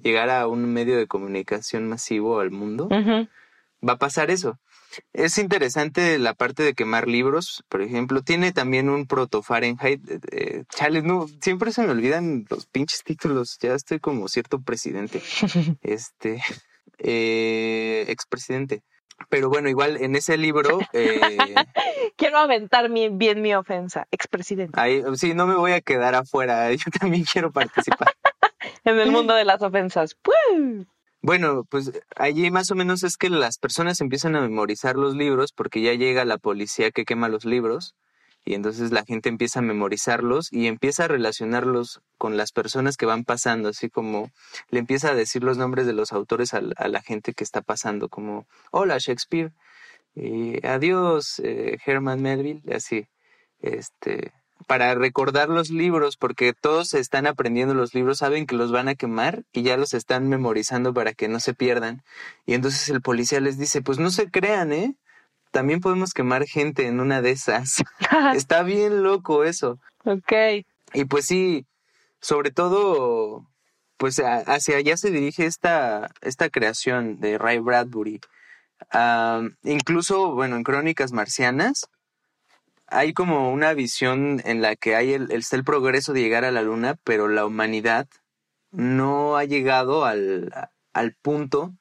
llegara 0.03 0.41
a 0.41 0.47
un 0.47 0.73
medio 0.73 0.97
de 0.97 1.07
comunicación 1.07 1.89
masivo 1.89 2.41
al 2.41 2.51
mundo, 2.51 2.89
va 2.91 3.93
a 3.95 3.99
pasar 3.99 4.31
eso. 4.31 4.59
Es 5.13 5.39
interesante 5.39 6.19
la 6.19 6.35
parte 6.35 6.63
de 6.63 6.75
quemar 6.75 7.09
libros, 7.09 7.63
por 7.69 7.83
ejemplo, 7.83 8.23
tiene 8.23 8.53
también 8.53 8.89
un 8.89 9.07
proto 9.07 9.43
Fahrenheit. 9.43 10.01
Eh, 10.33 10.65
chale, 10.75 11.03
no, 11.03 11.27
siempre 11.41 11.73
se 11.73 11.83
me 11.83 11.91
olvidan 11.91 12.47
los 12.49 12.67
pinches 12.67 13.05
títulos, 13.05 13.59
ya 13.61 13.75
estoy 13.75 14.01
como 14.01 14.29
cierto 14.29 14.61
presidente, 14.63 15.21
este, 15.83 16.43
eh, 16.99 18.07
expresidente. 18.09 18.83
Pero 19.29 19.49
bueno, 19.49 19.69
igual 19.69 19.97
en 19.97 20.15
ese 20.15 20.37
libro... 20.37 20.79
Eh, 20.93 21.21
quiero 22.17 22.39
aventar 22.39 22.89
bien 22.91 23.43
mi 23.43 23.55
ofensa, 23.55 24.07
expresidente. 24.11 24.81
Ahí, 24.81 25.03
sí, 25.17 25.35
no 25.35 25.47
me 25.47 25.55
voy 25.55 25.73
a 25.73 25.81
quedar 25.81 26.15
afuera, 26.15 26.73
yo 26.73 26.91
también 26.99 27.25
quiero 27.25 27.51
participar. 27.51 28.15
En 28.85 28.99
el 28.99 29.11
mundo 29.11 29.35
de 29.35 29.45
las 29.45 29.63
ofensas. 29.63 30.17
Bueno, 31.21 31.65
pues 31.69 31.93
allí 32.17 32.51
más 32.51 32.71
o 32.71 32.75
menos 32.75 33.03
es 33.03 33.17
que 33.17 33.29
las 33.29 33.59
personas 33.59 34.01
empiezan 34.01 34.37
a 34.37 34.41
memorizar 34.41 34.97
los 34.97 35.17
libros 35.17 35.53
porque 35.53 35.81
ya 35.81 35.95
llega 35.95 36.25
la 36.25 36.39
policía 36.39 36.91
que 36.91 37.05
quema 37.05 37.29
los 37.29 37.45
libros 37.45 37.95
y 38.45 38.55
entonces 38.55 38.93
la 38.93 39.05
gente 39.05 39.29
empieza 39.29 39.59
a 39.59 39.63
memorizarlos 39.63 40.53
y 40.53 40.69
empieza 40.69 41.05
a 41.05 41.09
relacionarlos 41.09 42.01
con 42.17 42.37
las 42.37 42.53
personas 42.53 42.97
que 42.97 43.05
van 43.05 43.25
pasando, 43.25 43.69
así 43.69 43.91
como 43.91 44.31
le 44.71 44.79
empieza 44.79 45.11
a 45.11 45.15
decir 45.15 45.43
los 45.45 45.59
nombres 45.59 45.87
de 45.87 45.93
los 45.93 46.13
autores 46.13 46.55
a, 46.55 46.61
la 46.63 47.03
gente 47.03 47.35
que 47.35 47.45
está 47.45 47.61
pasando, 47.61 48.09
como, 48.09 48.47
hola 48.71 48.97
Shakespeare, 48.99 49.53
y 50.15 50.65
adiós, 50.67 51.41
eh, 51.45 51.79
Herman 51.85 52.23
Melville, 52.23 52.63
así, 52.75 53.07
este, 53.61 54.33
para 54.67 54.95
recordar 54.95 55.49
los 55.49 55.71
libros, 55.71 56.17
porque 56.17 56.53
todos 56.53 56.95
están 56.95 57.27
aprendiendo 57.27 57.75
los 57.75 57.95
libros, 57.95 58.19
saben 58.19 58.47
que 58.47 58.57
los 58.57 58.73
van 58.73 58.89
a 58.89 58.95
quemar 58.95 59.45
y 59.53 59.63
ya 59.63 59.77
los 59.77 59.95
están 59.95 60.29
memorizando 60.29 60.93
para 60.93 61.13
que 61.15 61.29
no 61.29 61.41
se 61.41 61.55
pierdan. 61.55 62.03
Y 62.47 62.55
entonces 62.55 62.89
el 62.89 63.01
policía 63.01 63.41
les 63.41 63.59
dice, 63.59 63.83
pues 63.83 63.99
no 63.99 64.11
se 64.11 64.31
crean, 64.31 64.73
¿eh? 64.73 64.95
También 65.51 65.81
podemos 65.81 66.13
quemar 66.13 66.45
gente 66.45 66.87
en 66.87 67.01
una 67.01 67.23
de 67.23 67.31
esas. 67.31 67.77
Está 68.35 68.63
bien 68.63 69.03
loco 69.03 69.45
eso. 69.45 69.79
ok. 70.05 70.33
Y 70.95 71.05
pues 71.05 71.27
sí, 71.27 71.67
sobre 72.21 72.51
todo, 72.51 73.47
pues 73.97 74.21
hacia 74.21 74.77
allá 74.77 74.97
se 74.97 75.11
dirige 75.11 75.47
esta, 75.47 76.11
esta 76.21 76.49
creación 76.51 77.21
de 77.21 77.39
Ray 77.39 77.59
Bradbury. 77.59 78.21
Ah, 78.91 79.43
incluso, 79.65 80.35
bueno, 80.35 80.57
en 80.57 80.63
Crónicas 80.63 81.13
Marcianas, 81.13 81.89
hay 82.91 83.13
como 83.13 83.53
una 83.53 83.75
visión 83.75 84.41
en 84.45 84.63
la 84.63 84.77
que 84.77 84.97
hay 84.97 85.13
el, 85.13 85.31
está 85.31 85.57
el 85.57 85.65
progreso 85.65 86.13
de 86.13 86.21
llegar 86.21 86.45
a 86.45 86.51
la 86.51 86.63
luna, 86.63 86.97
pero 87.05 87.29
la 87.29 87.47
humanidad 87.47 88.09
no 88.71 89.37
ha 89.37 89.45
llegado 89.45 90.05
al, 90.05 90.53
al 90.93 91.15
punto 91.15 91.75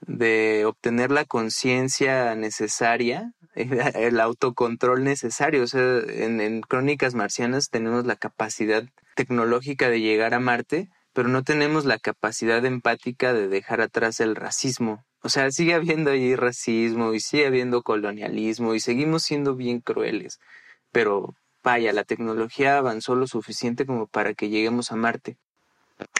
de 0.00 0.64
obtener 0.66 1.10
la 1.10 1.24
conciencia 1.24 2.34
necesaria, 2.34 3.34
el 3.54 4.20
autocontrol 4.20 5.04
necesario. 5.04 5.62
O 5.62 5.66
sea, 5.66 5.98
en, 6.08 6.40
en 6.40 6.62
Crónicas 6.62 7.14
Marcianas 7.14 7.70
tenemos 7.70 8.06
la 8.06 8.16
capacidad 8.16 8.84
tecnológica 9.14 9.90
de 9.90 10.00
llegar 10.00 10.34
a 10.34 10.40
Marte, 10.40 10.90
pero 11.12 11.28
no 11.28 11.42
tenemos 11.42 11.84
la 11.84 11.98
capacidad 11.98 12.64
empática 12.64 13.32
de 13.32 13.48
dejar 13.48 13.80
atrás 13.80 14.20
el 14.20 14.36
racismo. 14.36 15.04
O 15.22 15.28
sea, 15.28 15.50
sigue 15.50 15.74
habiendo 15.74 16.10
ahí 16.10 16.34
racismo 16.34 17.12
y 17.12 17.20
sigue 17.20 17.46
habiendo 17.46 17.82
colonialismo 17.82 18.74
y 18.74 18.80
seguimos 18.80 19.22
siendo 19.22 19.54
bien 19.54 19.80
crueles. 19.80 20.40
Pero 20.92 21.34
vaya, 21.62 21.92
la 21.92 22.04
tecnología 22.04 22.78
avanzó 22.78 23.14
lo 23.14 23.26
suficiente 23.26 23.84
como 23.86 24.06
para 24.06 24.34
que 24.34 24.48
lleguemos 24.48 24.92
a 24.92 24.96
Marte. 24.96 25.36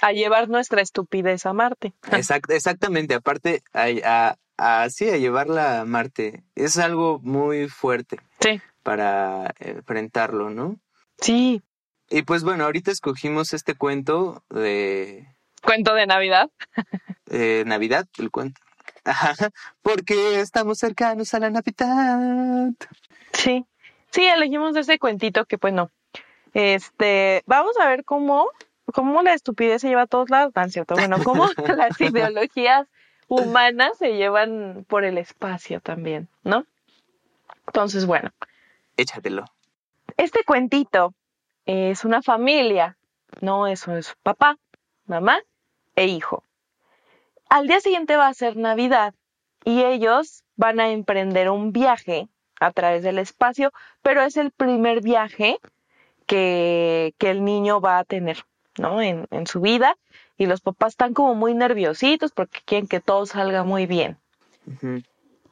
A 0.03 0.13
llevar 0.13 0.49
nuestra 0.49 0.83
estupidez 0.83 1.47
a 1.47 1.53
Marte. 1.55 1.95
exactamente, 2.49 3.15
aparte, 3.15 3.63
a, 3.73 4.37
a, 4.59 4.91
sí, 4.91 5.09
a 5.09 5.17
llevarla 5.17 5.81
a 5.81 5.85
Marte. 5.87 6.45
Es 6.55 6.77
algo 6.79 7.19
muy 7.21 7.69
fuerte. 7.69 8.19
Sí. 8.41 8.61
Para 8.83 9.55
enfrentarlo, 9.59 10.51
¿no? 10.51 10.79
Sí. 11.19 11.63
Y 12.11 12.23
pues 12.23 12.43
bueno, 12.43 12.65
ahorita 12.65 12.91
escogimos 12.91 13.53
este 13.53 13.75
cuento 13.75 14.43
de... 14.51 15.27
¿Cuento 15.63 15.95
de 15.95 16.07
Navidad? 16.07 16.51
Eh, 17.33 17.63
Navidad, 17.65 18.09
el 18.19 18.33
cuento. 18.33 18.61
Porque 19.83 20.41
estamos 20.41 20.79
cercanos 20.79 21.33
a 21.35 21.41
la 21.41 21.51
Navidad. 21.51 22.71
Sí, 23.33 23.65
sí, 24.11 24.27
elegimos 24.27 24.77
ese 24.77 24.99
cuentito 24.99 25.45
que 25.45 25.59
pues 25.59 25.73
no. 25.73 25.91
Este, 26.55 27.43
vamos 27.47 27.77
a 27.79 27.89
ver 27.89 28.05
cómo, 28.05 28.49
cómo 28.93 29.23
la 29.23 29.35
estupidez 29.35 29.83
se 29.83 29.89
lleva 29.89 30.03
a 30.03 30.07
todos 30.07 30.31
lados, 30.31 30.53
¿no 30.55 30.69
cierto? 30.69 30.95
Bueno, 30.95 31.19
cómo 31.23 31.47
las 31.77 32.01
ideologías 32.01 32.89
humanas 33.29 33.99
se 33.99 34.17
llevan 34.17 34.85
por 34.89 35.05
el 35.05 35.19
espacio 35.19 35.81
también, 35.81 36.29
¿no? 36.43 36.67
Entonces, 37.67 38.07
bueno. 38.07 38.31
Échatelo. 38.97 39.45
Este 40.17 40.45
cuentito 40.45 41.15
es 41.67 42.05
una 42.05 42.21
familia, 42.21 42.97
no, 43.41 43.69
eso 43.69 43.97
es 43.97 44.17
papá, 44.23 44.59
mamá 45.07 45.41
e 45.95 46.07
hijo. 46.07 46.43
Al 47.51 47.67
día 47.67 47.81
siguiente 47.81 48.17
va 48.17 48.29
a 48.29 48.35
ser 48.35 48.57
Navidad 48.57 49.13
y 49.65 49.83
ellos 49.83 50.45
van 50.55 50.79
a 50.79 50.91
emprender 50.91 51.51
un 51.51 51.73
viaje 51.73 52.29
a 52.61 52.71
través 52.71 53.03
del 53.03 53.19
espacio, 53.19 53.73
pero 54.03 54.23
es 54.23 54.37
el 54.37 54.53
primer 54.53 55.03
viaje 55.03 55.59
que, 56.27 57.13
que 57.19 57.31
el 57.31 57.45
niño 57.45 57.81
va 57.81 57.99
a 57.99 58.05
tener, 58.05 58.45
¿no? 58.79 59.03
En, 59.03 59.27
en, 59.33 59.49
su 59.49 59.61
vida. 59.61 59.97
Y 60.39 60.47
los 60.47 60.61
papás 60.61 60.93
están 60.93 61.13
como 61.13 61.35
muy 61.35 61.55
nerviositos 61.55 62.31
porque 62.31 62.61
quieren 62.65 62.87
que 62.87 63.01
todo 63.01 63.27
salga 63.27 63.65
muy 63.65 63.87
bien. 63.87 64.17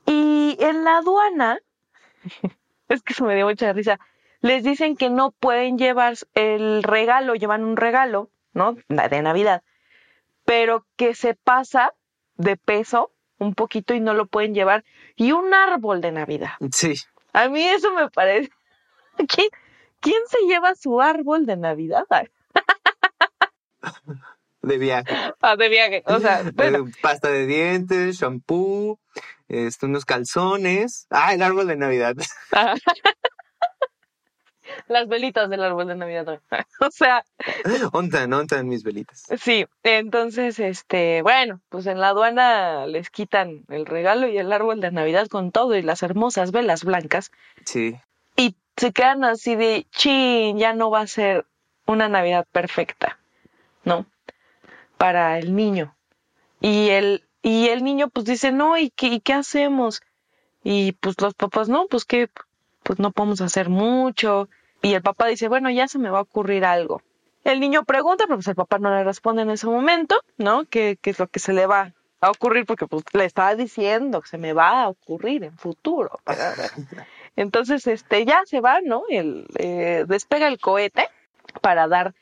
Y 0.06 0.56
en 0.60 0.84
la 0.84 0.98
aduana, 0.98 1.58
es 2.88 3.02
que 3.02 3.12
se 3.12 3.24
me 3.24 3.34
dio 3.34 3.46
mucha 3.46 3.72
risa, 3.72 3.98
les 4.40 4.62
dicen 4.62 4.96
que 4.96 5.10
no 5.10 5.32
pueden 5.32 5.78
llevar 5.78 6.14
el 6.34 6.84
regalo, 6.84 7.34
llevan 7.34 7.64
un 7.64 7.76
regalo, 7.76 8.30
¿no? 8.52 8.76
De 8.88 9.20
Navidad, 9.20 9.64
pero 10.48 10.86
que 10.96 11.14
se 11.14 11.34
pasa 11.34 11.92
de 12.36 12.56
peso 12.56 13.12
un 13.36 13.54
poquito 13.54 13.92
y 13.92 14.00
no 14.00 14.14
lo 14.14 14.24
pueden 14.24 14.54
llevar. 14.54 14.82
Y 15.14 15.32
un 15.32 15.52
árbol 15.52 16.00
de 16.00 16.10
Navidad. 16.10 16.52
Sí. 16.72 16.94
A 17.34 17.50
mí 17.50 17.62
eso 17.62 17.92
me 17.92 18.08
parece. 18.08 18.50
¿Quién, 19.28 19.48
quién 20.00 20.22
se 20.26 20.38
lleva 20.46 20.74
su 20.74 21.02
árbol 21.02 21.44
de 21.44 21.58
Navidad? 21.58 22.06
De 24.62 24.76
viaje. 24.76 25.14
Ah, 25.40 25.56
de 25.56 25.68
viaje. 25.68 26.02
O 26.06 26.18
sea, 26.18 26.40
eh, 26.58 26.84
pasta 27.00 27.30
de 27.30 27.46
dientes, 27.46 28.16
shampoo, 28.16 28.98
este, 29.46 29.86
unos 29.86 30.04
calzones. 30.04 31.06
Ah, 31.10 31.32
el 31.32 31.42
árbol 31.42 31.68
de 31.68 31.76
Navidad. 31.76 32.16
Las 34.86 35.08
velitas 35.08 35.50
del 35.50 35.62
árbol 35.62 35.88
de 35.88 35.96
Navidad. 35.96 36.40
o 36.80 36.90
sea. 36.90 37.24
Ontan, 37.92 38.32
ontan 38.32 38.68
mis 38.68 38.84
velitas. 38.84 39.26
Sí, 39.40 39.66
entonces, 39.82 40.58
este, 40.58 41.22
bueno, 41.22 41.60
pues 41.68 41.86
en 41.86 42.00
la 42.00 42.08
aduana 42.08 42.86
les 42.86 43.10
quitan 43.10 43.64
el 43.68 43.86
regalo 43.86 44.28
y 44.28 44.38
el 44.38 44.52
árbol 44.52 44.80
de 44.80 44.90
Navidad 44.90 45.28
con 45.28 45.50
todo 45.50 45.76
y 45.76 45.82
las 45.82 46.02
hermosas 46.02 46.52
velas 46.52 46.84
blancas. 46.84 47.30
Sí. 47.64 47.98
Y 48.36 48.54
se 48.76 48.92
quedan 48.92 49.24
así 49.24 49.56
de, 49.56 49.86
chin, 49.90 50.58
ya 50.58 50.72
no 50.72 50.90
va 50.90 51.00
a 51.00 51.06
ser 51.06 51.46
una 51.86 52.08
Navidad 52.08 52.46
perfecta, 52.52 53.18
¿no? 53.84 54.06
Para 54.96 55.38
el 55.38 55.54
niño. 55.54 55.94
Y 56.60 56.90
el, 56.90 57.24
y 57.42 57.68
el 57.68 57.84
niño 57.84 58.08
pues 58.08 58.26
dice, 58.26 58.52
no, 58.52 58.76
¿y 58.78 58.90
qué, 58.90 59.08
¿y 59.08 59.20
qué 59.20 59.32
hacemos? 59.32 60.02
Y 60.62 60.92
pues 60.92 61.20
los 61.20 61.34
papás, 61.34 61.68
no, 61.68 61.86
pues 61.86 62.04
que 62.04 62.28
pues 62.82 62.98
no 62.98 63.10
podemos 63.10 63.40
hacer 63.40 63.68
mucho. 63.68 64.48
Y 64.82 64.94
el 64.94 65.02
papá 65.02 65.26
dice, 65.26 65.48
bueno, 65.48 65.70
ya 65.70 65.88
se 65.88 65.98
me 65.98 66.10
va 66.10 66.18
a 66.18 66.22
ocurrir 66.22 66.64
algo. 66.64 67.02
El 67.44 67.60
niño 67.60 67.84
pregunta, 67.84 68.24
pero 68.26 68.36
pues 68.36 68.48
el 68.48 68.54
papá 68.54 68.78
no 68.78 68.90
le 68.90 69.04
responde 69.04 69.42
en 69.42 69.50
ese 69.50 69.66
momento, 69.66 70.16
¿no? 70.36 70.64
¿Qué, 70.64 70.98
qué 71.00 71.10
es 71.10 71.18
lo 71.18 71.28
que 71.28 71.40
se 71.40 71.52
le 71.52 71.66
va 71.66 71.94
a 72.20 72.30
ocurrir? 72.30 72.66
Porque 72.66 72.86
pues 72.86 73.04
le 73.12 73.24
estaba 73.24 73.54
diciendo 73.54 74.20
que 74.20 74.28
se 74.28 74.38
me 74.38 74.52
va 74.52 74.82
a 74.82 74.88
ocurrir 74.88 75.44
en 75.44 75.56
futuro. 75.56 76.20
Entonces, 77.36 77.86
este, 77.86 78.24
ya 78.24 78.42
se 78.44 78.60
va, 78.60 78.80
¿no? 78.80 79.04
El, 79.08 79.46
eh, 79.56 80.04
despega 80.06 80.48
el 80.48 80.58
cohete 80.58 81.08
para 81.60 81.88
dar 81.88 82.14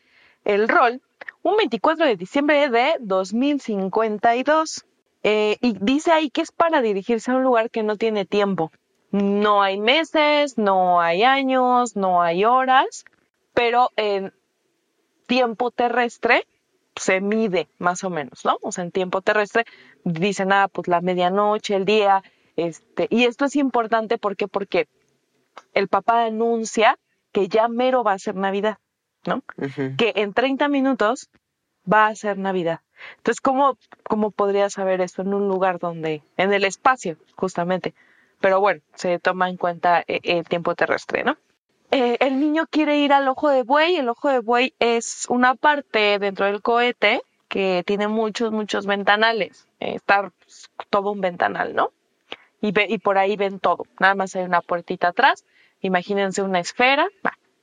el 0.44 0.68
rol 0.68 1.00
un 1.42 1.56
24 1.56 2.06
de 2.06 2.16
diciembre 2.16 2.68
de 2.68 2.96
2052. 3.00 4.84
Eh, 5.22 5.56
y 5.60 5.76
dice 5.80 6.12
ahí 6.12 6.30
que 6.30 6.40
es 6.42 6.52
para 6.52 6.82
dirigirse 6.82 7.30
a 7.30 7.36
un 7.36 7.42
lugar 7.42 7.70
que 7.70 7.82
no 7.82 7.96
tiene 7.96 8.24
tiempo. 8.24 8.72
No 9.16 9.62
hay 9.62 9.78
meses, 9.78 10.58
no 10.58 11.00
hay 11.00 11.22
años, 11.22 11.96
no 11.96 12.20
hay 12.20 12.44
horas, 12.44 13.06
pero 13.54 13.90
en 13.96 14.34
tiempo 15.26 15.70
terrestre 15.70 16.46
se 16.96 17.22
mide 17.22 17.66
más 17.78 18.04
o 18.04 18.10
menos, 18.10 18.44
¿no? 18.44 18.58
O 18.60 18.72
sea, 18.72 18.84
en 18.84 18.90
tiempo 18.90 19.22
terrestre 19.22 19.64
dicen, 20.04 20.52
ah, 20.52 20.68
pues 20.68 20.86
la 20.86 21.00
medianoche, 21.00 21.76
el 21.76 21.86
día, 21.86 22.22
este, 22.56 23.06
y 23.08 23.24
esto 23.24 23.46
es 23.46 23.56
importante 23.56 24.18
porque, 24.18 24.48
porque 24.48 24.86
el 25.72 25.88
papá 25.88 26.26
anuncia 26.26 26.98
que 27.32 27.48
ya 27.48 27.68
mero 27.68 28.04
va 28.04 28.12
a 28.12 28.18
ser 28.18 28.34
Navidad, 28.34 28.76
¿no? 29.24 29.42
Que 29.96 30.12
en 30.16 30.34
30 30.34 30.68
minutos 30.68 31.30
va 31.90 32.08
a 32.08 32.14
ser 32.14 32.36
Navidad. 32.36 32.80
Entonces, 33.16 33.40
¿cómo, 33.40 33.78
¿cómo 34.04 34.30
podría 34.30 34.68
saber 34.68 35.00
esto 35.00 35.22
en 35.22 35.32
un 35.32 35.48
lugar 35.48 35.78
donde, 35.78 36.22
en 36.36 36.52
el 36.52 36.64
espacio, 36.64 37.16
justamente, 37.34 37.94
pero 38.40 38.60
bueno, 38.60 38.80
se 38.94 39.18
toma 39.18 39.48
en 39.48 39.56
cuenta 39.56 40.04
eh, 40.06 40.20
el 40.22 40.48
tiempo 40.48 40.74
terrestre, 40.74 41.24
¿no? 41.24 41.36
Eh, 41.90 42.16
el 42.20 42.40
niño 42.40 42.66
quiere 42.68 42.98
ir 42.98 43.12
al 43.12 43.28
ojo 43.28 43.48
de 43.48 43.62
buey. 43.62 43.96
El 43.96 44.08
ojo 44.08 44.28
de 44.28 44.40
buey 44.40 44.74
es 44.78 45.26
una 45.28 45.54
parte 45.54 46.18
dentro 46.18 46.46
del 46.46 46.62
cohete 46.62 47.22
que 47.48 47.84
tiene 47.86 48.08
muchos, 48.08 48.50
muchos 48.52 48.86
ventanales. 48.86 49.66
Eh, 49.80 49.94
está 49.94 50.32
todo 50.90 51.12
un 51.12 51.20
ventanal, 51.20 51.74
¿no? 51.74 51.92
Y, 52.60 52.72
ve, 52.72 52.86
y 52.88 52.98
por 52.98 53.18
ahí 53.18 53.36
ven 53.36 53.60
todo. 53.60 53.84
Nada 54.00 54.14
más 54.14 54.34
hay 54.34 54.42
una 54.42 54.62
puertita 54.62 55.08
atrás. 55.08 55.44
Imagínense 55.80 56.42
una 56.42 56.58
esfera, 56.58 57.06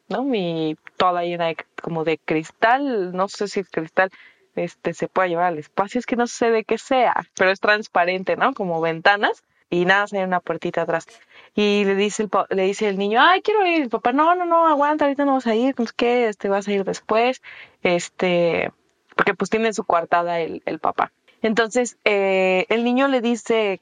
¿no? 0.07 0.25
Y 0.33 0.77
toda 0.97 1.23
llena 1.23 1.47
de, 1.47 1.57
como 1.81 2.05
de 2.05 2.17
cristal. 2.17 3.11
No 3.11 3.27
sé 3.27 3.47
si 3.47 3.59
el 3.59 3.67
cristal 3.67 4.09
este, 4.55 4.93
se 4.93 5.07
puede 5.09 5.29
llevar 5.29 5.47
al 5.47 5.57
espacio. 5.57 5.99
Es 5.99 6.05
que 6.05 6.15
no 6.15 6.27
sé 6.27 6.49
de 6.49 6.63
qué 6.63 6.77
sea, 6.77 7.25
pero 7.35 7.51
es 7.51 7.59
transparente, 7.59 8.37
¿no? 8.37 8.53
Como 8.53 8.79
ventanas 8.79 9.43
y 9.73 9.85
nada, 9.85 10.07
se 10.07 10.17
hay 10.17 10.23
una 10.23 10.39
puertita 10.39 10.83
atrás. 10.83 11.07
Y 11.55 11.85
le 11.85 11.95
dice 11.95 12.23
el, 12.23 12.29
le 12.49 12.63
dice 12.63 12.87
el 12.87 12.97
niño, 12.97 13.19
ay, 13.21 13.41
quiero 13.41 13.65
ir. 13.65 13.83
El 13.83 13.89
papá, 13.89 14.13
no, 14.13 14.35
no, 14.35 14.45
no, 14.45 14.67
aguanta, 14.67 15.05
ahorita 15.05 15.25
no 15.25 15.33
vas 15.33 15.47
a 15.47 15.55
ir, 15.55 15.75
pues 15.75 15.93
qué, 15.93 16.27
este, 16.27 16.49
vas 16.49 16.67
a 16.67 16.71
ir 16.71 16.83
después, 16.83 17.41
este, 17.81 18.71
porque 19.15 19.33
pues 19.33 19.49
tiene 19.49 19.73
su 19.73 19.83
coartada 19.83 20.39
el, 20.39 20.61
el 20.65 20.79
papá. 20.79 21.11
Entonces, 21.41 21.97
eh, 22.05 22.65
el 22.69 22.83
niño 22.83 23.07
le 23.07 23.21
dice, 23.21 23.81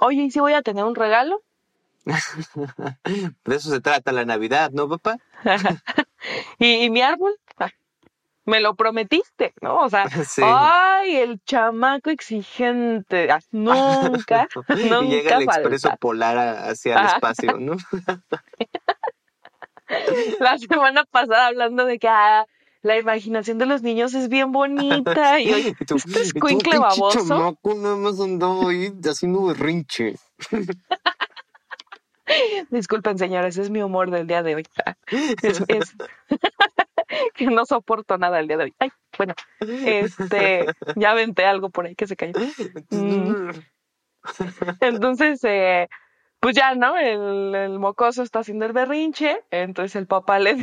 Oye, 0.00 0.24
¿y 0.24 0.30
si 0.30 0.40
voy 0.40 0.52
a 0.52 0.62
tener 0.62 0.84
un 0.84 0.94
regalo? 0.94 1.42
De 3.44 3.56
eso 3.56 3.70
se 3.70 3.80
trata 3.80 4.12
la 4.12 4.24
Navidad, 4.24 4.70
¿no, 4.72 4.88
papá? 4.88 5.18
¿Y, 6.58 6.84
y 6.84 6.90
mi 6.90 7.00
árbol? 7.00 7.34
Me 8.46 8.60
lo 8.60 8.74
prometiste, 8.76 9.52
¿no? 9.60 9.80
O 9.80 9.90
sea, 9.90 10.04
Sí. 10.28 10.42
ay, 10.44 11.16
el 11.16 11.40
chamaco 11.44 12.10
exigente. 12.10 13.28
Ah, 13.30 13.40
Nunca, 13.50 14.48
nunca 14.68 15.00
llega 15.02 15.36
el 15.36 15.42
expreso 15.42 15.88
falta. 15.88 15.96
polar 15.98 16.38
hacia 16.70 16.98
el 17.00 17.06
espacio, 17.06 17.58
¿no? 17.58 17.76
La 20.40 20.58
semana 20.58 21.04
pasada 21.04 21.46
hablando 21.46 21.84
de 21.86 21.98
que 22.00 22.08
ah, 22.08 22.44
la 22.82 22.98
imaginación 22.98 23.58
de 23.58 23.66
los 23.66 23.82
niños 23.82 24.14
es 24.14 24.28
bien 24.28 24.50
bonita. 24.52 25.38
Y 25.40 25.52
hoy, 25.52 25.74
tú, 25.86 25.96
este 25.96 26.22
escuincle 26.22 26.70
pinche 26.72 26.78
baboso. 26.78 27.28
chamaco, 27.28 27.74
nada 27.74 27.96
más 27.96 28.20
andaba 28.20 28.70
ahí 28.70 28.92
haciendo 29.08 29.44
berrinche. 29.46 30.16
Disculpen, 32.70 33.18
señores, 33.18 33.56
es 33.58 33.70
mi 33.70 33.80
humor 33.82 34.10
del 34.10 34.26
día 34.26 34.42
de 34.42 34.56
hoy. 34.56 34.66
Es, 35.42 35.62
es- 35.68 35.94
que 37.34 37.46
no 37.46 37.64
soporto 37.64 38.18
nada 38.18 38.40
el 38.40 38.48
día 38.48 38.56
de 38.56 38.64
hoy. 38.64 38.74
Ay, 38.78 38.90
bueno, 39.16 39.34
este, 39.60 40.66
ya 40.96 41.10
aventé 41.10 41.44
algo 41.44 41.70
por 41.70 41.86
ahí 41.86 41.94
que 41.94 42.06
se 42.06 42.16
cayó. 42.16 42.34
Mm. 42.90 43.50
Entonces, 44.80 45.40
eh, 45.44 45.88
pues 46.40 46.56
ya, 46.56 46.74
¿no? 46.74 46.96
El, 46.96 47.54
el 47.54 47.78
mocoso 47.78 48.22
está 48.22 48.40
haciendo 48.40 48.66
el 48.66 48.72
berrinche, 48.72 49.40
entonces 49.50 49.96
el 49.96 50.06
papá 50.06 50.38
le, 50.38 50.56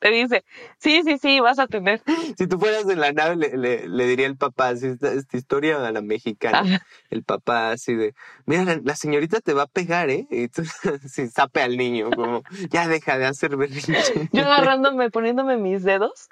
le 0.00 0.10
dice, 0.10 0.44
sí, 0.78 1.02
sí, 1.04 1.18
sí, 1.18 1.40
vas 1.40 1.58
a 1.58 1.66
tener. 1.66 2.02
Si 2.36 2.46
tú 2.46 2.58
fueras 2.58 2.86
de 2.86 2.96
la 2.96 3.12
nave, 3.12 3.36
le, 3.36 3.56
le, 3.56 3.88
le 3.88 4.06
diría 4.06 4.26
el 4.26 4.36
papá, 4.36 4.68
así, 4.68 4.86
esta, 4.86 5.12
esta 5.12 5.36
historia 5.36 5.84
a 5.84 5.92
la 5.92 6.02
mexicana. 6.02 6.60
Ajá. 6.60 6.86
El 7.10 7.24
papá 7.24 7.72
así 7.72 7.94
de, 7.94 8.14
mira, 8.46 8.64
la, 8.64 8.80
la 8.82 8.94
señorita 8.94 9.40
te 9.40 9.54
va 9.54 9.64
a 9.64 9.66
pegar, 9.66 10.10
¿eh? 10.10 10.26
Y 10.30 10.48
tú 10.48 10.62
así, 11.04 11.28
sape 11.28 11.62
al 11.62 11.76
niño, 11.76 12.10
como, 12.10 12.42
ya 12.70 12.86
deja 12.86 13.18
de 13.18 13.26
hacer 13.26 13.56
berrinche. 13.56 13.92
Yo 14.32 14.42
agarrándome, 14.42 15.10
poniéndome 15.10 15.56
mis 15.56 15.82
dedos, 15.82 16.28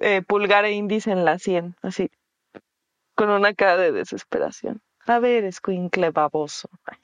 eh, 0.00 0.22
pulgar 0.22 0.64
e 0.64 0.72
índice 0.72 1.10
en 1.10 1.24
la 1.24 1.38
sien, 1.38 1.76
así, 1.82 2.10
con 3.14 3.28
una 3.30 3.54
cara 3.54 3.76
de 3.76 3.92
desesperación. 3.92 4.80
A 5.06 5.18
ver, 5.18 5.44
escuincle 5.44 6.10
baboso. 6.10 6.70
Ay. 6.86 7.03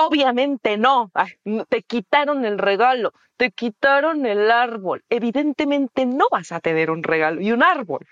Obviamente 0.00 0.76
no. 0.78 1.10
Ay, 1.14 1.32
te 1.68 1.82
quitaron 1.82 2.44
el 2.44 2.58
regalo, 2.58 3.12
te 3.36 3.50
quitaron 3.50 4.24
el 4.26 4.50
árbol. 4.50 5.04
Evidentemente 5.10 6.06
no 6.06 6.26
vas 6.30 6.52
a 6.52 6.60
tener 6.60 6.90
un 6.90 7.02
regalo 7.02 7.40
y 7.40 7.52
un 7.52 7.62
árbol. 7.62 8.06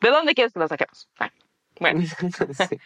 ¿De 0.00 0.10
dónde 0.10 0.34
quieres 0.34 0.52
que 0.52 0.60
lo 0.60 0.68
saquemos? 0.68 1.08
Ay, 1.18 1.30
bueno. 1.80 2.00
Sí. 2.68 2.78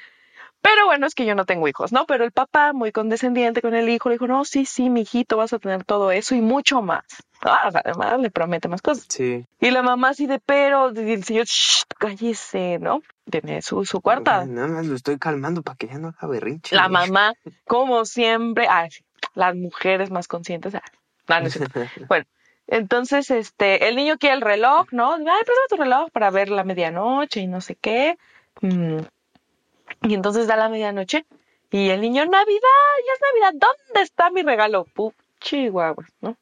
Pero 0.62 0.86
bueno, 0.86 1.06
es 1.08 1.14
que 1.16 1.26
yo 1.26 1.34
no 1.34 1.44
tengo 1.44 1.66
hijos, 1.66 1.92
¿no? 1.92 2.06
Pero 2.06 2.24
el 2.24 2.30
papá, 2.32 2.72
muy 2.72 2.92
condescendiente 2.92 3.60
con 3.62 3.74
el 3.74 3.88
hijo, 3.88 4.08
le 4.08 4.14
dijo, 4.14 4.28
no, 4.28 4.44
sí, 4.44 4.64
sí, 4.64 4.90
mijito, 4.90 5.36
vas 5.36 5.52
a 5.52 5.58
tener 5.58 5.84
todo 5.84 6.12
eso 6.12 6.36
y 6.36 6.40
mucho 6.40 6.82
más. 6.82 7.02
Ah, 7.42 7.70
además 7.84 8.20
le 8.20 8.30
promete 8.30 8.68
más 8.68 8.80
cosas. 8.80 9.06
Sí. 9.08 9.44
Y 9.60 9.70
la 9.72 9.82
mamá 9.82 10.10
así 10.10 10.26
de, 10.26 10.38
pero, 10.38 10.92
y 10.92 11.12
el 11.12 11.24
señor, 11.24 11.46
"Shh, 11.46 11.82
cállese, 11.98 12.78
¿no? 12.80 13.02
Tiene 13.30 13.62
su, 13.62 13.84
su 13.84 14.00
cuarta. 14.00 14.44
Nada 14.46 14.68
más 14.68 14.86
lo 14.86 14.96
estoy 14.96 15.18
calmando 15.18 15.62
para 15.62 15.76
que 15.76 15.86
ya 15.86 15.98
no 15.98 16.08
haga 16.08 16.28
berrinche. 16.28 16.74
La 16.74 16.88
mamá, 16.88 17.34
como 17.66 18.04
siempre, 18.04 18.66
ay, 18.68 18.90
las 19.34 19.54
mujeres 19.54 20.10
más 20.10 20.28
conscientes. 20.28 20.74
ah, 20.74 20.82
no, 21.28 21.40
no. 21.40 21.48
Bueno, 22.08 22.26
entonces, 22.66 23.30
este, 23.30 23.88
el 23.88 23.96
niño 23.96 24.18
quiere 24.18 24.36
el 24.36 24.42
reloj, 24.42 24.86
¿no? 24.92 25.14
Ay, 25.14 25.22
préstame 25.24 25.68
tu 25.68 25.76
reloj 25.76 26.10
para 26.10 26.30
ver 26.30 26.48
la 26.48 26.64
medianoche 26.64 27.40
y 27.40 27.46
no 27.46 27.60
sé 27.60 27.76
qué. 27.76 28.18
Mm. 28.60 28.98
Y 30.02 30.14
entonces 30.14 30.46
da 30.46 30.56
la 30.56 30.68
medianoche 30.68 31.24
y 31.72 31.88
el 31.88 32.02
niño, 32.02 32.26
Navidad, 32.26 32.92
ya 33.06 33.12
es 33.14 33.20
Navidad, 33.20 33.52
¿dónde 33.54 34.02
está 34.02 34.30
mi 34.30 34.42
regalo? 34.42 34.84
Pu, 34.84 35.14
chihuahua, 35.40 36.04
¿no? 36.20 36.36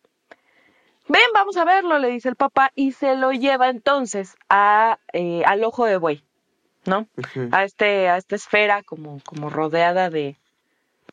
Ven, 1.06 1.22
vamos 1.34 1.56
a 1.56 1.64
verlo, 1.64 1.98
le 2.00 2.08
dice 2.08 2.28
el 2.28 2.36
papá 2.36 2.72
y 2.74 2.92
se 2.92 3.14
lo 3.14 3.30
lleva 3.30 3.68
entonces 3.68 4.36
a, 4.48 4.98
eh, 5.12 5.42
al 5.46 5.62
ojo 5.62 5.84
de 5.84 5.98
buey, 5.98 6.24
¿no? 6.86 7.06
A 7.52 7.64
este 7.64 8.08
a 8.08 8.16
esta 8.16 8.36
esfera 8.36 8.82
como 8.82 9.20
como 9.24 9.50
rodeada 9.50 10.10
de 10.10 10.36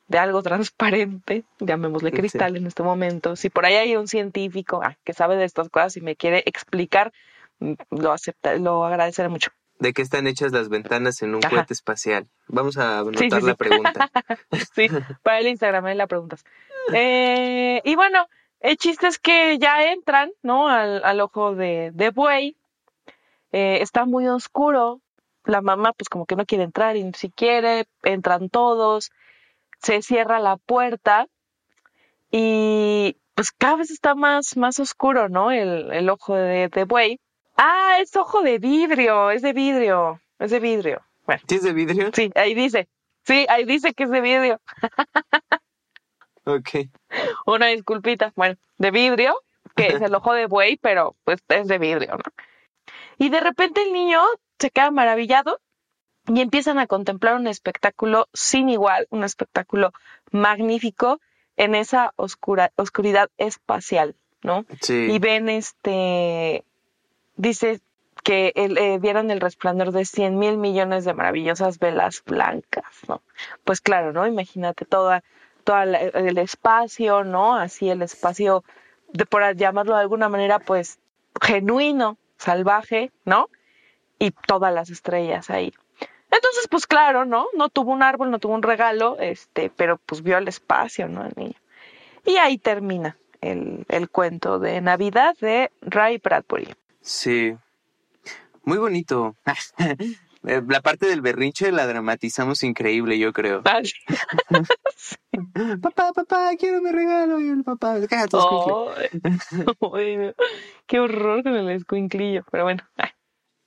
de 0.07 0.17
algo 0.19 0.41
transparente, 0.41 1.43
llamémosle 1.59 2.11
Sí. 2.11 2.15
cristal 2.17 2.55
en 2.55 2.65
este 2.67 2.81
momento. 2.83 3.35
Si 3.35 3.49
por 3.49 3.65
ahí 3.65 3.75
hay 3.75 3.95
un 3.97 4.07
científico 4.07 4.79
ah, 4.83 4.95
que 5.03 5.13
sabe 5.13 5.35
de 5.35 5.43
estas 5.43 5.67
cosas 5.69 5.97
y 5.97 6.01
me 6.01 6.15
quiere 6.15 6.43
explicar, 6.45 7.11
mm, 7.59 7.73
lo 7.89 8.13
acepta, 8.13 8.55
lo 8.55 8.85
agradeceré 8.85 9.27
mucho. 9.27 9.51
¿De 9.79 9.93
qué 9.93 10.01
están 10.01 10.25
hechas 10.25 10.53
las 10.53 10.69
ventanas 10.69 11.21
en 11.21 11.35
un 11.35 11.43
Ajá. 11.43 11.49
cohete 11.57 11.73
espacial? 11.73 12.25
Vamos 12.47 12.77
a 12.77 12.99
anotar 12.99 13.19
Sí, 13.29 13.41
sí, 13.41 13.45
la 13.45 13.55
pregunta. 13.55 14.09
Sí, 14.75 14.89
para 15.23 15.39
el 15.39 15.47
Instagram 15.47 15.85
ahí 15.85 15.95
la 15.95 16.07
preguntas. 16.07 16.45
Eh, 16.93 17.81
y 17.83 17.95
bueno, 17.95 18.27
el 18.61 18.77
chiste 18.77 19.07
es 19.07 19.19
que 19.19 19.57
ya 19.59 19.91
entran, 19.91 20.31
¿no? 20.41 20.69
Al, 20.69 21.03
al 21.03 21.19
ojo 21.19 21.53
de, 21.53 21.91
de 21.93 22.09
buey. 22.11 22.55
Eh, 23.51 23.79
está 23.81 24.05
muy 24.05 24.27
oscuro. 24.27 25.01
La 25.47 25.61
mamá, 25.61 25.93
pues 25.93 26.09
como 26.09 26.25
que 26.25 26.35
no 26.35 26.45
quiere 26.45 26.63
entrar 26.65 26.97
y 26.97 27.09
si 27.13 27.29
quiere, 27.31 27.85
entran 28.03 28.49
todos. 28.49 29.11
Se 29.79 30.01
cierra 30.01 30.39
la 30.39 30.57
puerta 30.57 31.27
y 32.31 33.17
pues 33.33 33.51
cada 33.51 33.77
vez 33.77 33.91
está 33.91 34.15
más, 34.15 34.57
más 34.57 34.79
oscuro, 34.79 35.29
¿no? 35.29 35.51
El, 35.51 35.91
el 35.93 36.09
ojo 36.09 36.35
de, 36.35 36.67
de 36.69 36.83
buey. 36.83 37.19
Ah, 37.55 37.97
es 37.99 38.15
ojo 38.15 38.41
de 38.41 38.59
vidrio, 38.59 39.31
es 39.31 39.41
de 39.41 39.53
vidrio, 39.53 40.19
es 40.39 40.51
de 40.51 40.59
vidrio. 40.59 41.01
Bueno, 41.25 41.41
¿Sí 41.47 41.55
es 41.55 41.63
de 41.63 41.73
vidrio? 41.73 42.09
sí, 42.13 42.31
ahí 42.35 42.53
dice. 42.53 42.87
Sí, 43.23 43.45
ahí 43.49 43.65
dice 43.65 43.93
que 43.93 44.03
es 44.03 44.09
de 44.09 44.21
vidrio. 44.21 44.61
Ok. 46.45 46.89
Una 47.45 47.67
disculpita, 47.67 48.31
bueno, 48.35 48.55
de 48.77 48.91
vidrio, 48.91 49.35
que 49.75 49.87
es 49.87 50.01
el 50.01 50.15
ojo 50.15 50.33
de 50.33 50.45
buey, 50.47 50.77
pero 50.77 51.15
pues 51.23 51.39
es 51.49 51.67
de 51.67 51.77
vidrio, 51.77 52.17
¿no? 52.17 52.23
Y 53.17 53.29
de 53.29 53.39
repente 53.39 53.81
el 53.83 53.91
niño 53.93 54.21
se 54.59 54.69
queda 54.71 54.91
maravillado 54.91 55.59
y 56.27 56.41
empiezan 56.41 56.77
a 56.79 56.87
contemplar 56.87 57.35
un 57.35 57.47
espectáculo 57.47 58.27
sin 58.33 58.69
igual, 58.69 59.07
un 59.11 59.23
espectáculo 59.23 59.93
magnífico 60.31 61.19
en 61.55 61.73
esa 61.75 62.13
oscura, 62.17 62.71
oscuridad 62.75 63.29
espacial, 63.37 64.15
¿no? 64.43 64.65
Sí. 64.81 65.07
Y 65.09 65.19
ven 65.19 65.49
este, 65.49 66.63
dice 67.35 67.79
que 68.23 68.51
el- 68.55 68.77
eh, 68.77 68.97
vieron 68.99 69.31
el 69.31 69.39
resplandor 69.39 69.91
de 69.91 70.03
100 70.05 70.37
mil 70.37 70.57
millones 70.57 71.05
de 71.05 71.13
maravillosas 71.13 71.79
velas 71.79 72.23
blancas, 72.25 72.85
¿no? 73.07 73.21
Pues 73.63 73.79
claro, 73.81 74.11
¿no? 74.11 74.27
Imagínate 74.27 74.85
toda, 74.85 75.23
toda 75.63 75.85
la- 75.85 75.99
el 76.01 76.37
espacio, 76.37 77.23
¿no? 77.23 77.55
Así 77.55 77.89
el 77.89 78.01
espacio, 78.01 78.63
de, 79.13 79.25
por 79.25 79.55
llamarlo 79.55 79.95
de 79.95 80.01
alguna 80.01 80.29
manera, 80.29 80.59
pues 80.59 80.99
genuino, 81.41 82.17
salvaje, 82.37 83.11
¿no? 83.23 83.49
Y 84.19 84.31
todas 84.31 84.73
las 84.73 84.89
estrellas 84.89 85.49
ahí. 85.49 85.73
Entonces, 86.29 86.67
pues 86.69 86.87
claro, 86.87 87.25
¿no? 87.25 87.47
No 87.55 87.69
tuvo 87.69 87.91
un 87.91 88.03
árbol, 88.03 88.31
no 88.31 88.39
tuvo 88.39 88.53
un 88.53 88.63
regalo, 88.63 89.17
este, 89.19 89.71
pero 89.75 89.97
pues 90.05 90.21
vio 90.23 90.37
el 90.37 90.47
espacio, 90.47 91.07
¿no? 91.07 91.25
El 91.25 91.33
niño. 91.35 91.55
Y 92.25 92.37
ahí 92.37 92.57
termina 92.57 93.17
el, 93.41 93.85
el 93.87 94.09
cuento 94.09 94.59
de 94.59 94.81
Navidad 94.81 95.35
de 95.39 95.71
Ray 95.81 96.17
Bradbury. 96.17 96.75
Sí. 97.01 97.55
Muy 98.63 98.77
bonito. 98.77 99.35
La 100.43 100.81
parte 100.81 101.07
del 101.07 101.21
berrinche 101.21 101.71
la 101.71 101.87
dramatizamos 101.87 102.63
increíble, 102.63 103.19
yo 103.19 103.33
creo. 103.33 103.61
Ay, 103.65 103.91
Papá, 105.81 106.13
papá, 106.13 106.51
quiero 106.57 106.81
mi 106.81 106.91
regalo. 106.91 107.39
Y 107.39 107.49
el 107.49 107.63
papá, 107.63 107.97
cállate, 108.09 108.37
escuincle". 108.37 109.09
ay, 109.93 110.17
no. 110.17 110.33
qué 110.85 110.99
horror 110.99 111.43
con 111.43 111.53
el 111.55 111.69
escuinclillo, 111.69 112.45
pero 112.49 112.63
bueno. 112.63 112.83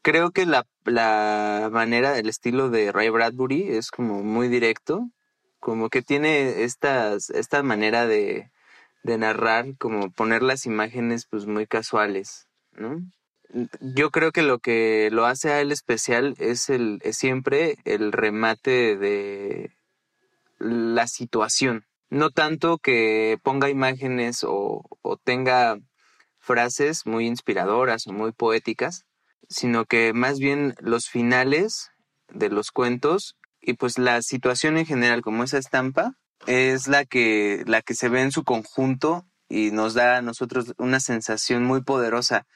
Creo 0.02 0.30
que 0.30 0.46
la, 0.46 0.66
la 0.84 1.68
manera, 1.70 2.18
el 2.18 2.28
estilo 2.28 2.70
de 2.70 2.90
Ray 2.90 3.10
Bradbury 3.10 3.68
es 3.68 3.90
como 3.90 4.22
muy 4.22 4.48
directo, 4.48 5.10
como 5.58 5.90
que 5.90 6.00
tiene 6.00 6.62
estas, 6.62 7.28
esta 7.30 7.62
manera 7.62 8.06
de, 8.06 8.50
de 9.02 9.18
narrar, 9.18 9.76
como 9.78 10.10
poner 10.10 10.42
las 10.42 10.66
imágenes 10.66 11.26
pues 11.26 11.46
muy 11.46 11.66
casuales, 11.66 12.48
¿no? 12.72 13.02
Yo 13.80 14.10
creo 14.10 14.30
que 14.30 14.42
lo 14.42 14.60
que 14.60 15.08
lo 15.10 15.26
hace 15.26 15.50
a 15.50 15.60
él 15.60 15.72
especial 15.72 16.36
es 16.38 16.70
el 16.70 17.00
es 17.02 17.16
siempre 17.16 17.78
el 17.84 18.12
remate 18.12 18.96
de 18.96 19.72
la 20.58 21.08
situación. 21.08 21.84
No 22.10 22.30
tanto 22.30 22.78
que 22.78 23.38
ponga 23.42 23.68
imágenes 23.68 24.44
o, 24.44 24.84
o 25.02 25.16
tenga 25.16 25.80
frases 26.38 27.06
muy 27.06 27.26
inspiradoras 27.26 28.06
o 28.06 28.12
muy 28.12 28.30
poéticas, 28.30 29.04
sino 29.50 29.84
que 29.84 30.14
más 30.14 30.38
bien 30.38 30.74
los 30.80 31.08
finales 31.10 31.90
de 32.28 32.48
los 32.48 32.70
cuentos 32.70 33.36
y 33.60 33.74
pues 33.74 33.98
la 33.98 34.22
situación 34.22 34.78
en 34.78 34.86
general 34.86 35.20
como 35.20 35.44
esa 35.44 35.58
estampa 35.58 36.14
es 36.46 36.88
la 36.88 37.04
que 37.04 37.62
la 37.66 37.82
que 37.82 37.94
se 37.94 38.08
ve 38.08 38.22
en 38.22 38.32
su 38.32 38.44
conjunto 38.44 39.26
y 39.50 39.72
nos 39.72 39.94
da 39.94 40.18
a 40.18 40.22
nosotros 40.22 40.72
una 40.78 41.00
sensación 41.00 41.64
muy 41.64 41.82
poderosa. 41.82 42.46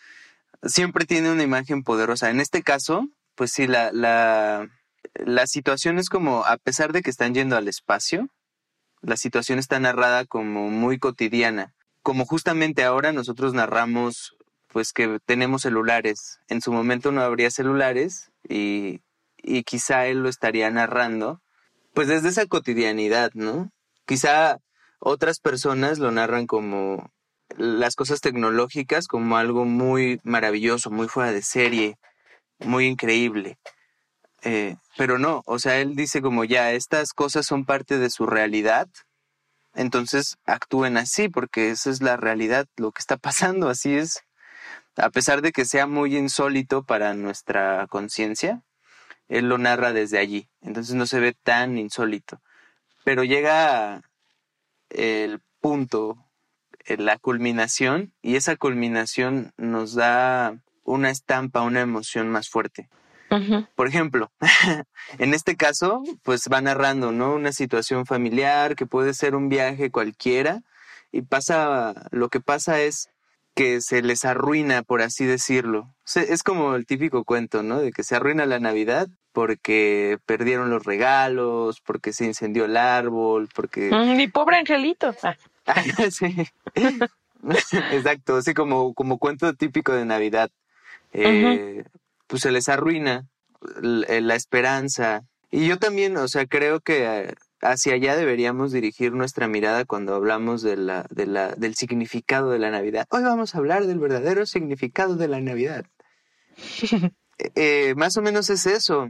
Siempre 0.62 1.04
tiene 1.04 1.30
una 1.30 1.42
imagen 1.42 1.82
poderosa. 1.82 2.30
En 2.30 2.40
este 2.40 2.62
caso, 2.62 3.08
pues 3.34 3.50
sí, 3.52 3.66
la, 3.66 3.90
la, 3.92 4.68
la 5.14 5.46
situación 5.46 5.98
es 5.98 6.08
como, 6.08 6.44
a 6.44 6.56
pesar 6.56 6.92
de 6.92 7.02
que 7.02 7.10
están 7.10 7.34
yendo 7.34 7.56
al 7.56 7.68
espacio, 7.68 8.28
la 9.02 9.16
situación 9.16 9.58
está 9.58 9.78
narrada 9.80 10.24
como 10.24 10.70
muy 10.70 10.98
cotidiana. 10.98 11.74
Como 12.02 12.24
justamente 12.24 12.84
ahora 12.84 13.12
nosotros 13.12 13.54
narramos, 13.54 14.36
pues 14.74 14.92
que 14.92 15.20
tenemos 15.24 15.62
celulares. 15.62 16.40
En 16.48 16.60
su 16.60 16.72
momento 16.72 17.12
no 17.12 17.22
habría 17.22 17.48
celulares 17.52 18.32
y, 18.48 19.02
y 19.38 19.62
quizá 19.62 20.08
él 20.08 20.18
lo 20.18 20.28
estaría 20.28 20.68
narrando, 20.68 21.40
pues 21.94 22.08
desde 22.08 22.30
esa 22.30 22.46
cotidianidad, 22.46 23.30
¿no? 23.34 23.70
Quizá 24.04 24.58
otras 24.98 25.38
personas 25.38 26.00
lo 26.00 26.10
narran 26.10 26.48
como 26.48 27.08
las 27.56 27.94
cosas 27.94 28.20
tecnológicas 28.20 29.06
como 29.06 29.36
algo 29.36 29.64
muy 29.64 30.20
maravilloso, 30.24 30.90
muy 30.90 31.06
fuera 31.06 31.30
de 31.30 31.42
serie, 31.42 31.96
muy 32.58 32.86
increíble. 32.86 33.58
Eh, 34.42 34.74
pero 34.96 35.20
no, 35.20 35.44
o 35.46 35.60
sea, 35.60 35.78
él 35.78 35.94
dice 35.94 36.20
como 36.20 36.42
ya, 36.42 36.72
estas 36.72 37.12
cosas 37.12 37.46
son 37.46 37.64
parte 37.64 37.98
de 37.98 38.10
su 38.10 38.26
realidad, 38.26 38.88
entonces 39.76 40.36
actúen 40.46 40.96
así, 40.96 41.28
porque 41.28 41.70
esa 41.70 41.90
es 41.90 42.02
la 42.02 42.16
realidad, 42.16 42.66
lo 42.76 42.90
que 42.90 42.98
está 42.98 43.16
pasando, 43.28 43.68
así 43.68 43.94
es. 43.94 44.24
A 44.96 45.10
pesar 45.10 45.42
de 45.42 45.52
que 45.52 45.64
sea 45.64 45.86
muy 45.86 46.16
insólito 46.16 46.84
para 46.84 47.14
nuestra 47.14 47.86
conciencia, 47.88 48.62
él 49.28 49.48
lo 49.48 49.58
narra 49.58 49.92
desde 49.92 50.18
allí, 50.18 50.48
entonces 50.60 50.94
no 50.94 51.06
se 51.06 51.20
ve 51.20 51.32
tan 51.32 51.78
insólito. 51.78 52.40
Pero 53.04 53.24
llega 53.24 54.02
el 54.90 55.40
punto, 55.60 56.26
la 56.86 57.18
culminación, 57.18 58.12
y 58.22 58.36
esa 58.36 58.56
culminación 58.56 59.52
nos 59.56 59.94
da 59.94 60.58
una 60.84 61.10
estampa, 61.10 61.62
una 61.62 61.80
emoción 61.80 62.28
más 62.28 62.48
fuerte. 62.48 62.88
Por 63.74 63.88
ejemplo, 63.88 64.30
en 65.18 65.34
este 65.34 65.56
caso, 65.56 66.04
pues 66.22 66.42
va 66.52 66.60
narrando, 66.60 67.10
¿no? 67.10 67.34
Una 67.34 67.50
situación 67.50 68.06
familiar 68.06 68.76
que 68.76 68.86
puede 68.86 69.12
ser 69.12 69.34
un 69.34 69.48
viaje 69.48 69.90
cualquiera 69.90 70.62
y 71.10 71.22
pasa, 71.22 71.94
lo 72.12 72.28
que 72.28 72.38
pasa 72.38 72.80
es 72.80 73.08
que 73.54 73.80
se 73.80 74.02
les 74.02 74.24
arruina, 74.24 74.82
por 74.82 75.02
así 75.02 75.24
decirlo. 75.24 75.94
Es 76.14 76.42
como 76.42 76.74
el 76.74 76.86
típico 76.86 77.24
cuento, 77.24 77.62
¿no? 77.62 77.80
De 77.80 77.92
que 77.92 78.02
se 78.02 78.16
arruina 78.16 78.46
la 78.46 78.58
Navidad 78.58 79.08
porque 79.32 80.18
perdieron 80.26 80.70
los 80.70 80.84
regalos, 80.84 81.80
porque 81.80 82.12
se 82.12 82.24
incendió 82.24 82.66
el 82.66 82.76
árbol, 82.76 83.48
porque... 83.52 83.90
Mm, 83.90 84.16
mi 84.16 84.28
pobre 84.28 84.58
angelito. 84.58 85.14
Ah. 85.22 85.34
sí. 86.10 86.36
Exacto, 87.92 88.36
así 88.36 88.54
como, 88.54 88.94
como 88.94 89.18
cuento 89.18 89.52
típico 89.54 89.92
de 89.92 90.04
Navidad. 90.04 90.50
Eh, 91.12 91.84
pues 92.26 92.42
se 92.42 92.52
les 92.52 92.68
arruina 92.68 93.26
eh, 94.08 94.20
la 94.20 94.34
esperanza. 94.34 95.22
Y 95.50 95.66
yo 95.66 95.78
también, 95.78 96.16
o 96.16 96.28
sea, 96.28 96.46
creo 96.46 96.80
que 96.80 97.34
hacia 97.64 97.94
allá 97.94 98.14
deberíamos 98.16 98.72
dirigir 98.72 99.12
nuestra 99.12 99.48
mirada 99.48 99.84
cuando 99.84 100.14
hablamos 100.14 100.62
de 100.62 100.76
la, 100.76 101.06
de 101.10 101.26
la, 101.26 101.54
del 101.54 101.74
significado 101.74 102.50
de 102.50 102.58
la 102.58 102.70
Navidad. 102.70 103.06
Hoy 103.10 103.22
vamos 103.22 103.54
a 103.54 103.58
hablar 103.58 103.86
del 103.86 103.98
verdadero 103.98 104.46
significado 104.46 105.16
de 105.16 105.28
la 105.28 105.40
Navidad. 105.40 105.84
Eh, 107.56 107.94
más 107.96 108.16
o 108.16 108.22
menos 108.22 108.48
es 108.48 108.64
eso. 108.64 109.08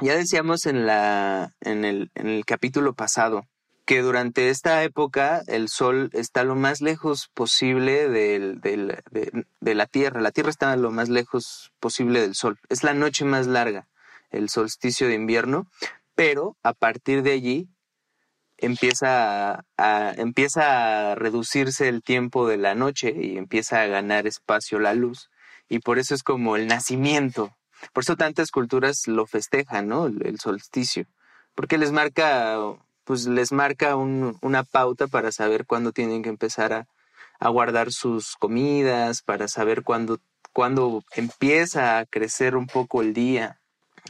Ya 0.00 0.14
decíamos 0.14 0.64
en, 0.64 0.86
la, 0.86 1.52
en, 1.60 1.84
el, 1.84 2.12
en 2.14 2.28
el 2.28 2.44
capítulo 2.44 2.94
pasado 2.94 3.48
que 3.84 4.00
durante 4.00 4.48
esta 4.48 4.84
época 4.84 5.42
el 5.48 5.68
Sol 5.68 6.08
está 6.12 6.44
lo 6.44 6.54
más 6.54 6.80
lejos 6.80 7.28
posible 7.34 8.08
del, 8.08 8.60
del, 8.60 9.02
de, 9.10 9.44
de, 9.60 9.74
la 9.74 9.86
Tierra. 9.86 10.20
La 10.20 10.30
Tierra 10.30 10.50
está 10.50 10.76
lo 10.76 10.92
más 10.92 11.08
lejos 11.08 11.72
posible 11.80 12.20
del 12.20 12.36
Sol. 12.36 12.60
Es 12.68 12.84
la 12.84 12.94
noche 12.94 13.24
más 13.24 13.48
larga, 13.48 13.88
el 14.30 14.48
solsticio 14.48 15.08
de 15.08 15.14
invierno, 15.14 15.66
pero 16.22 16.56
a 16.62 16.72
partir 16.72 17.24
de 17.24 17.32
allí 17.32 17.68
empieza 18.56 19.64
a, 19.76 20.14
empieza 20.16 21.10
a 21.10 21.14
reducirse 21.16 21.88
el 21.88 22.04
tiempo 22.04 22.46
de 22.46 22.58
la 22.58 22.76
noche 22.76 23.12
y 23.20 23.38
empieza 23.38 23.82
a 23.82 23.88
ganar 23.88 24.28
espacio 24.28 24.78
la 24.78 24.94
luz. 24.94 25.30
Y 25.68 25.80
por 25.80 25.98
eso 25.98 26.14
es 26.14 26.22
como 26.22 26.54
el 26.54 26.68
nacimiento. 26.68 27.56
Por 27.92 28.04
eso 28.04 28.14
tantas 28.14 28.52
culturas 28.52 29.08
lo 29.08 29.26
festejan, 29.26 29.88
¿no? 29.88 30.06
El, 30.06 30.38
solsticio. 30.38 31.06
Porque 31.56 31.76
les 31.76 31.90
marca, 31.90 32.56
pues 33.02 33.26
les 33.26 33.50
marca 33.50 33.96
un, 33.96 34.38
una 34.42 34.62
pauta 34.62 35.08
para 35.08 35.32
saber 35.32 35.66
cuándo 35.66 35.90
tienen 35.90 36.22
que 36.22 36.28
empezar 36.28 36.72
a, 36.72 36.86
a 37.40 37.48
guardar 37.48 37.90
sus 37.90 38.36
comidas, 38.36 39.22
para 39.22 39.48
saber 39.48 39.82
cuándo, 39.82 40.20
cuándo 40.52 41.02
empieza 41.16 41.98
a 41.98 42.06
crecer 42.06 42.54
un 42.54 42.68
poco 42.68 43.02
el 43.02 43.12
día. 43.12 43.58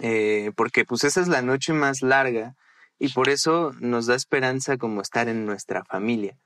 Eh, 0.01 0.53
porque 0.57 0.85
pues 0.85 1.05
esa 1.05 1.21
es 1.21 1.29
la 1.29 1.43
noche 1.43 1.73
más 1.73 2.03
larga 2.03 2.55
y 2.99 3.09
por 3.11 3.29
eso 3.29 3.73
nos 3.81 4.07
da 4.07 4.15
esperanza 4.15 4.77
como 4.79 5.03
estar 5.03 5.29
en 5.29 5.45
nuestra 5.45 5.85
familia. 5.85 6.39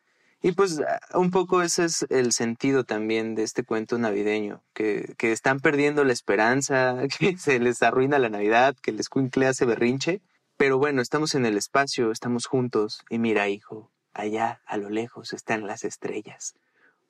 Y 0.43 0.53
pues 0.53 0.81
un 1.15 1.31
poco 1.31 1.63
ese 1.63 1.85
es 1.85 2.07
el 2.11 2.33
sentido 2.33 2.85
también 2.85 3.35
de 3.35 3.43
este 3.43 3.63
cuento 3.63 3.99
navideño, 3.99 4.63
que, 4.75 5.15
que 5.17 5.33
están 5.33 5.61
perdiendo 5.61 6.05
la 6.05 6.13
esperanza, 6.13 6.97
que 7.19 7.37
se 7.39 7.59
les 7.59 7.83
arruina 7.83 8.19
la 8.19 8.29
Navidad, 8.29 8.77
que 8.81 8.91
el 8.91 9.01
escuincle 9.01 9.47
hace 9.47 9.65
berrinche, 9.65 10.21
pero 10.57 10.79
bueno, 10.79 11.03
estamos 11.03 11.35
en 11.35 11.47
el 11.47 11.57
espacio, 11.57 12.11
estamos 12.11 12.47
juntos 12.47 13.03
y 13.11 13.19
mira, 13.19 13.49
hijo, 13.49 13.91
allá 14.15 14.61
a 14.67 14.77
lo 14.77 14.89
lejos 14.89 15.33
están 15.33 15.67
las 15.67 15.85
estrellas. 15.85 16.55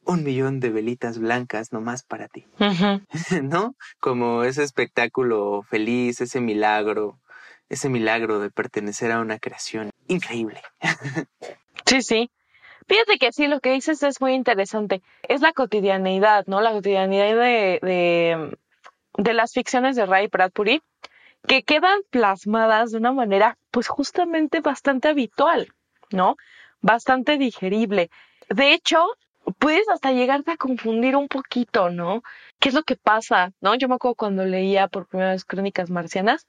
Un 0.07 0.23
millón 0.23 0.61
de 0.61 0.71
velitas 0.71 1.19
blancas 1.19 1.73
nomás 1.73 2.03
para 2.03 2.29
ti. 2.29 2.47
¿No? 3.43 3.75
Como 4.01 4.45
ese 4.45 4.63
espectáculo 4.63 5.63
feliz, 5.63 6.21
ese 6.21 6.41
milagro, 6.41 7.19
ese 7.69 7.89
milagro 7.89 8.39
de 8.39 8.51
pertenecer 8.51 9.11
a 9.13 9.21
una 9.21 9.39
creación 9.39 9.91
increíble. 10.09 10.63
sí, 11.87 12.03
sí. 12.03 12.31
Fíjate 12.89 13.19
que 13.19 13.33
sí, 13.33 13.49
lo 13.49 13.61
que 13.61 13.73
dices 13.73 14.03
es 14.05 14.21
muy 14.21 14.35
interesante. 14.35 15.03
Es 15.23 15.41
la 15.41 15.53
cotidianidad, 15.53 16.45
¿no? 16.47 16.61
La 16.61 16.73
cotidianidad 16.73 17.35
de, 17.35 17.81
de, 17.83 18.59
de 19.19 19.33
las 19.35 19.53
ficciones 19.53 19.97
de 19.97 20.07
Ray 20.07 20.29
Bradbury 20.29 20.83
que 21.47 21.63
quedan 21.63 22.01
plasmadas 22.11 22.91
de 22.91 22.99
una 22.99 23.13
manera, 23.13 23.57
pues 23.71 23.89
justamente 23.89 24.61
bastante 24.61 25.09
habitual, 25.09 25.73
¿no? 26.11 26.37
Bastante 26.81 27.39
digerible. 27.39 28.11
De 28.49 28.73
hecho, 28.73 29.05
puedes 29.59 29.89
hasta 29.89 30.13
llegarte 30.13 30.53
a 30.53 30.57
confundir 30.57 31.17
un 31.17 31.29
poquito, 31.29 31.91
¿no? 31.91 32.23
¿Qué 32.59 32.69
es 32.69 32.75
lo 32.75 32.83
que 32.83 32.97
pasa? 32.97 33.53
¿No? 33.61 33.75
Yo 33.75 33.89
me 33.89 33.95
acuerdo 33.95 34.15
cuando 34.15 34.45
leía 34.45 34.89
por 34.89 35.07
primera 35.07 35.33
vez 35.33 35.45
Crónicas 35.45 35.91
Marcianas, 35.91 36.47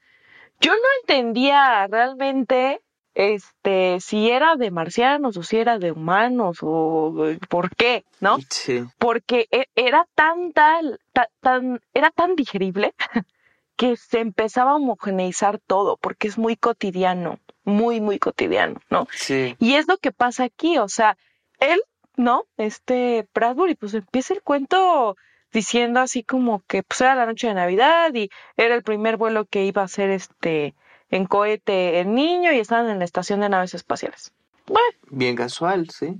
yo 0.60 0.72
no 0.72 0.88
entendía 1.02 1.88
realmente 1.88 2.82
este 3.14 4.00
si 4.00 4.30
era 4.30 4.56
de 4.56 4.70
marcianos 4.70 5.38
o 5.38 5.44
si 5.44 5.58
era 5.58 5.80
de 5.80 5.92
humanos 5.92 6.60
o 6.62 7.36
por 7.50 7.76
qué, 7.76 8.06
¿no? 8.20 8.38
Sí. 8.50 8.84
Porque 9.00 9.48
e, 9.52 9.68
era 9.76 10.08
tan 10.14 10.52
tal, 10.54 11.00
tan, 11.42 11.82
era 11.94 12.12
tan 12.12 12.36
digerible 12.36 12.94
que 13.76 13.96
se 13.96 14.20
empezaba 14.20 14.72
a 14.72 14.76
homogeneizar 14.76 15.60
todo, 15.60 15.98
porque 15.98 16.28
es 16.28 16.38
muy 16.38 16.56
cotidiano, 16.58 17.40
muy, 17.64 18.02
muy 18.02 18.20
cotidiano, 18.20 18.82
¿no? 18.90 19.08
Sí. 19.12 19.56
Y 19.60 19.74
es 19.74 19.88
lo 19.88 19.98
que 19.98 20.12
pasa 20.12 20.44
aquí, 20.44 20.78
o 20.78 20.88
sea, 20.88 21.18
él, 21.60 21.82
¿no? 22.18 22.46
Este 22.58 23.28
Bradbury, 23.34 23.76
pues 23.76 23.94
empieza 23.94 24.34
el 24.34 24.42
cuento 24.42 25.16
diciendo 25.54 26.02
así 26.02 26.24
como 26.24 26.62
que 26.68 26.84
pues 26.84 27.00
era 27.02 27.16
la 27.16 27.26
noche 27.26 27.48
de 27.48 27.54
Navidad 27.54 28.14
y 28.14 28.30
era 28.58 28.76
el 28.76 28.84
primer 28.84 29.18
vuelo 29.18 29.46
que 29.46 29.64
iba 29.66 29.82
a 29.82 29.86
hacer 29.86 30.10
este 30.10 30.76
en 31.10 31.26
cohete 31.26 32.02
el 32.02 32.14
niño 32.14 32.52
y 32.52 32.60
estaban 32.60 32.90
en 32.90 33.00
la 33.00 33.06
estación 33.06 33.40
de 33.40 33.50
naves 33.50 33.74
espaciales. 33.74 34.34
Bueno. 34.66 34.98
Bien 35.10 35.36
casual, 35.36 35.90
sí. 35.90 36.18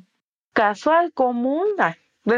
Casual, 0.54 1.12
común, 1.12 1.66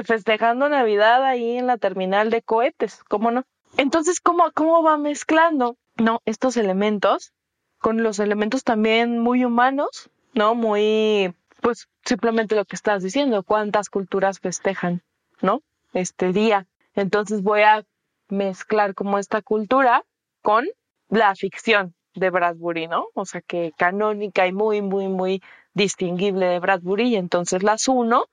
festejando 0.03 0.67
Navidad 0.67 1.23
ahí 1.23 1.57
en 1.57 1.67
la 1.67 1.77
terminal 1.77 2.31
de 2.31 2.41
cohetes, 2.41 3.03
¿cómo 3.07 3.29
no? 3.29 3.43
Entonces, 3.77 4.19
¿cómo, 4.19 4.51
cómo 4.53 4.81
va 4.81 4.97
mezclando, 4.97 5.77
no, 5.95 6.21
estos 6.25 6.57
elementos 6.57 7.33
con 7.77 8.03
los 8.03 8.19
elementos 8.19 8.63
también 8.63 9.19
muy 9.19 9.45
humanos, 9.45 10.09
¿no? 10.33 10.53
Muy, 10.53 11.33
pues 11.61 11.87
simplemente 12.05 12.55
lo 12.55 12.65
que 12.65 12.75
estás 12.75 13.03
diciendo, 13.03 13.43
cuántas 13.43 13.89
culturas 13.89 14.39
festejan, 14.39 15.01
¿no? 15.41 15.61
Este 15.93 16.31
día. 16.33 16.67
Entonces 16.95 17.41
voy 17.41 17.61
a 17.61 17.85
mezclar 18.29 18.95
como 18.95 19.17
esta 19.17 19.41
cultura 19.41 20.03
con 20.41 20.67
la 21.09 21.35
ficción 21.35 21.95
de 22.15 22.29
Bradbury, 22.29 22.87
¿no? 22.87 23.07
O 23.13 23.25
sea, 23.25 23.41
que 23.41 23.71
canónica 23.77 24.47
y 24.47 24.53
muy, 24.53 24.81
muy, 24.81 25.07
muy 25.07 25.41
distinguible 25.73 26.45
de 26.45 26.59
Bradbury, 26.59 27.09
y 27.09 27.15
entonces 27.15 27.63
las 27.63 27.87
uno 27.87 28.25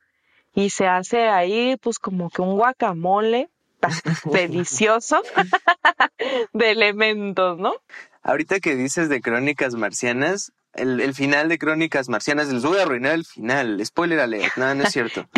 y 0.54 0.70
se 0.70 0.86
hace 0.86 1.28
ahí 1.28 1.76
pues 1.76 1.98
como 1.98 2.30
que 2.30 2.42
un 2.42 2.56
guacamole 2.56 3.50
delicioso 4.24 5.22
de 6.52 6.70
elementos, 6.70 7.58
¿no? 7.58 7.74
Ahorita 8.22 8.58
que 8.58 8.74
dices 8.74 9.08
de 9.08 9.20
Crónicas 9.20 9.74
Marcianas, 9.74 10.52
el, 10.76 11.00
el, 11.00 11.14
final 11.14 11.48
de 11.48 11.58
Crónicas 11.58 12.08
Marcianas, 12.08 12.52
les 12.52 12.62
voy 12.62 12.78
a 12.78 12.82
arruinar 12.82 13.14
el 13.14 13.24
final, 13.24 13.84
spoiler 13.84 14.20
alert, 14.20 14.56
no, 14.56 14.74
no 14.74 14.84
es 14.84 14.92
cierto. 14.92 15.28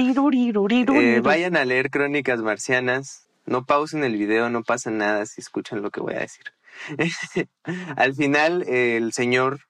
eh, 0.95 1.21
vayan 1.21 1.57
a 1.57 1.65
leer 1.65 1.91
Crónicas 1.91 2.41
Marcianas, 2.41 3.29
no 3.47 3.65
pausen 3.65 4.05
el 4.05 4.17
video, 4.17 4.51
no 4.51 4.63
pasa 4.63 4.91
nada 4.91 5.27
si 5.27 5.41
escuchan 5.41 5.83
lo 5.83 5.91
que 5.91 6.01
voy 6.01 6.15
a 6.15 6.21
decir. 6.21 6.45
al 7.97 8.15
final 8.15 8.63
el 8.69 9.13
señor 9.13 9.61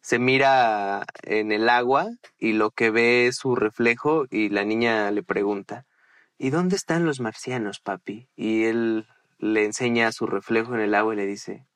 se 0.00 0.18
mira 0.18 1.04
en 1.22 1.52
el 1.52 1.68
agua 1.68 2.08
y 2.38 2.52
lo 2.52 2.70
que 2.70 2.90
ve 2.90 3.26
es 3.26 3.36
su 3.36 3.56
reflejo 3.56 4.26
y 4.30 4.48
la 4.48 4.64
niña 4.64 5.10
le 5.10 5.22
pregunta, 5.22 5.86
¿y 6.38 6.50
dónde 6.50 6.76
están 6.76 7.04
los 7.04 7.20
marcianos, 7.20 7.80
papi? 7.80 8.28
Y 8.34 8.64
él 8.64 9.06
le 9.38 9.64
enseña 9.64 10.12
su 10.12 10.26
reflejo 10.26 10.74
en 10.74 10.80
el 10.80 10.94
agua 10.94 11.14
y 11.14 11.16
le 11.18 11.26
dice, 11.26 11.66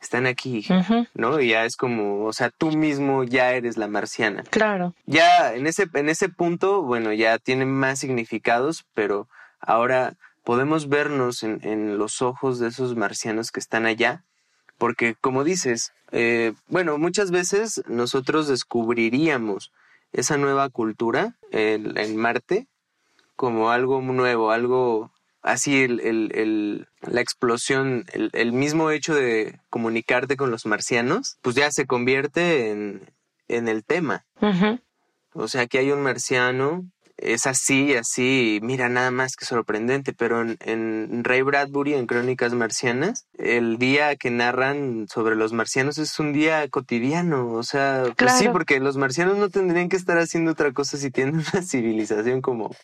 están 0.00 0.26
aquí, 0.26 0.66
¿no? 1.14 1.40
Y 1.40 1.48
ya 1.48 1.64
es 1.64 1.76
como, 1.76 2.26
o 2.26 2.32
sea, 2.32 2.50
tú 2.50 2.72
mismo 2.72 3.24
ya 3.24 3.52
eres 3.52 3.76
la 3.76 3.88
marciana. 3.88 4.42
Claro. 4.50 4.94
Ya 5.06 5.54
en 5.54 5.66
ese, 5.66 5.88
en 5.94 6.08
ese 6.08 6.28
punto, 6.28 6.82
bueno, 6.82 7.12
ya 7.12 7.38
tiene 7.38 7.64
más 7.64 8.00
significados, 8.00 8.84
pero 8.94 9.28
ahora 9.60 10.14
podemos 10.44 10.88
vernos 10.88 11.42
en, 11.42 11.60
en 11.62 11.96
los 11.96 12.20
ojos 12.20 12.58
de 12.58 12.68
esos 12.68 12.96
marcianos 12.96 13.50
que 13.50 13.60
están 13.60 13.86
allá, 13.86 14.24
porque 14.76 15.14
como 15.14 15.44
dices, 15.44 15.92
eh, 16.16 16.52
bueno, 16.68 16.96
muchas 16.96 17.32
veces 17.32 17.82
nosotros 17.88 18.46
descubriríamos 18.46 19.72
esa 20.12 20.36
nueva 20.36 20.68
cultura 20.68 21.34
en, 21.50 22.16
Marte 22.16 22.68
como 23.34 23.70
algo 23.70 24.00
nuevo, 24.00 24.52
algo 24.52 25.10
así, 25.44 25.82
el, 25.82 26.00
el, 26.00 26.88
la 27.02 27.20
explosión, 27.20 28.04
el, 28.12 28.52
mismo 28.52 28.90
hecho 28.90 29.14
de 29.14 29.60
comunicarte 29.70 30.36
con 30.36 30.50
los 30.50 30.66
marcianos, 30.66 31.36
pues 31.42 31.54
ya 31.54 31.70
se 31.70 31.86
convierte 31.86 32.70
en, 32.70 33.08
en 33.46 33.68
el 33.68 33.84
tema. 33.84 34.24
O 35.32 35.48
sea, 35.48 35.66
que 35.66 35.78
hay 35.78 35.92
un 35.92 36.02
marciano 36.02 36.84
es 37.16 37.46
así, 37.46 37.94
así, 37.94 38.58
mira, 38.62 38.88
nada 38.88 39.10
más 39.10 39.36
que 39.36 39.44
sorprendente, 39.44 40.12
pero 40.12 40.42
en, 40.42 40.56
en, 40.60 41.24
Ray 41.24 41.42
Bradbury, 41.42 41.94
en 41.94 42.06
Crónicas 42.06 42.52
Marcianas, 42.54 43.26
el 43.38 43.78
día 43.78 44.16
que 44.16 44.30
narran 44.30 45.06
sobre 45.08 45.36
los 45.36 45.52
marcianos 45.52 45.98
es 45.98 46.18
un 46.18 46.32
día 46.32 46.68
cotidiano, 46.68 47.52
o 47.52 47.62
sea, 47.62 48.04
pues 48.16 48.32
sí, 48.32 48.48
porque 48.48 48.80
los 48.80 48.96
marcianos 48.96 49.38
no 49.38 49.48
tendrían 49.48 49.88
que 49.88 49.96
estar 49.96 50.18
haciendo 50.18 50.52
otra 50.52 50.72
cosa 50.72 50.96
si 50.96 51.10
tienen 51.10 51.36
una 51.36 51.62
civilización 51.62 52.40
como... 52.40 52.74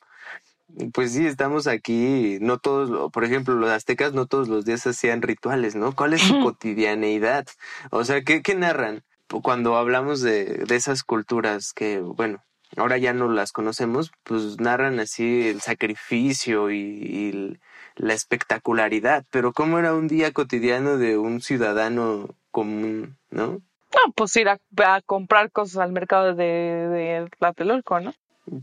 Pues 0.92 1.12
sí, 1.12 1.26
estamos 1.26 1.66
aquí, 1.66 2.38
no 2.40 2.58
todos, 2.58 3.10
por 3.12 3.24
ejemplo, 3.24 3.54
los 3.54 3.70
aztecas 3.70 4.12
no 4.12 4.26
todos 4.26 4.48
los 4.48 4.64
días 4.64 4.86
hacían 4.86 5.22
rituales, 5.22 5.74
¿no? 5.74 5.94
¿Cuál 5.94 6.14
es 6.14 6.22
su 6.22 6.40
cotidianeidad? 6.42 7.46
O 7.90 8.04
sea, 8.04 8.22
¿qué, 8.22 8.42
qué 8.42 8.54
narran? 8.54 9.02
Cuando 9.42 9.76
hablamos 9.76 10.20
de, 10.22 10.44
de 10.44 10.76
esas 10.76 11.04
culturas 11.04 11.72
que, 11.72 12.00
bueno, 12.00 12.42
ahora 12.76 12.98
ya 12.98 13.12
no 13.12 13.28
las 13.28 13.52
conocemos, 13.52 14.12
pues 14.22 14.60
narran 14.60 15.00
así 15.00 15.48
el 15.48 15.60
sacrificio 15.60 16.70
y, 16.70 17.58
la 17.96 18.14
espectacularidad, 18.14 19.26
pero 19.30 19.52
¿cómo 19.52 19.78
era 19.78 19.92
un 19.92 20.08
día 20.08 20.32
cotidiano 20.32 20.96
de 20.96 21.18
un 21.18 21.42
ciudadano 21.42 22.34
común, 22.50 23.18
no? 23.28 23.60
No, 23.92 24.12
pues 24.14 24.34
ir 24.36 24.48
a, 24.48 24.58
comprar 25.02 25.50
cosas 25.50 25.78
al 25.78 25.92
mercado 25.92 26.34
de, 26.34 26.44
de 26.44 27.28
Tlatelolco, 27.38 28.00
¿no? 28.00 28.14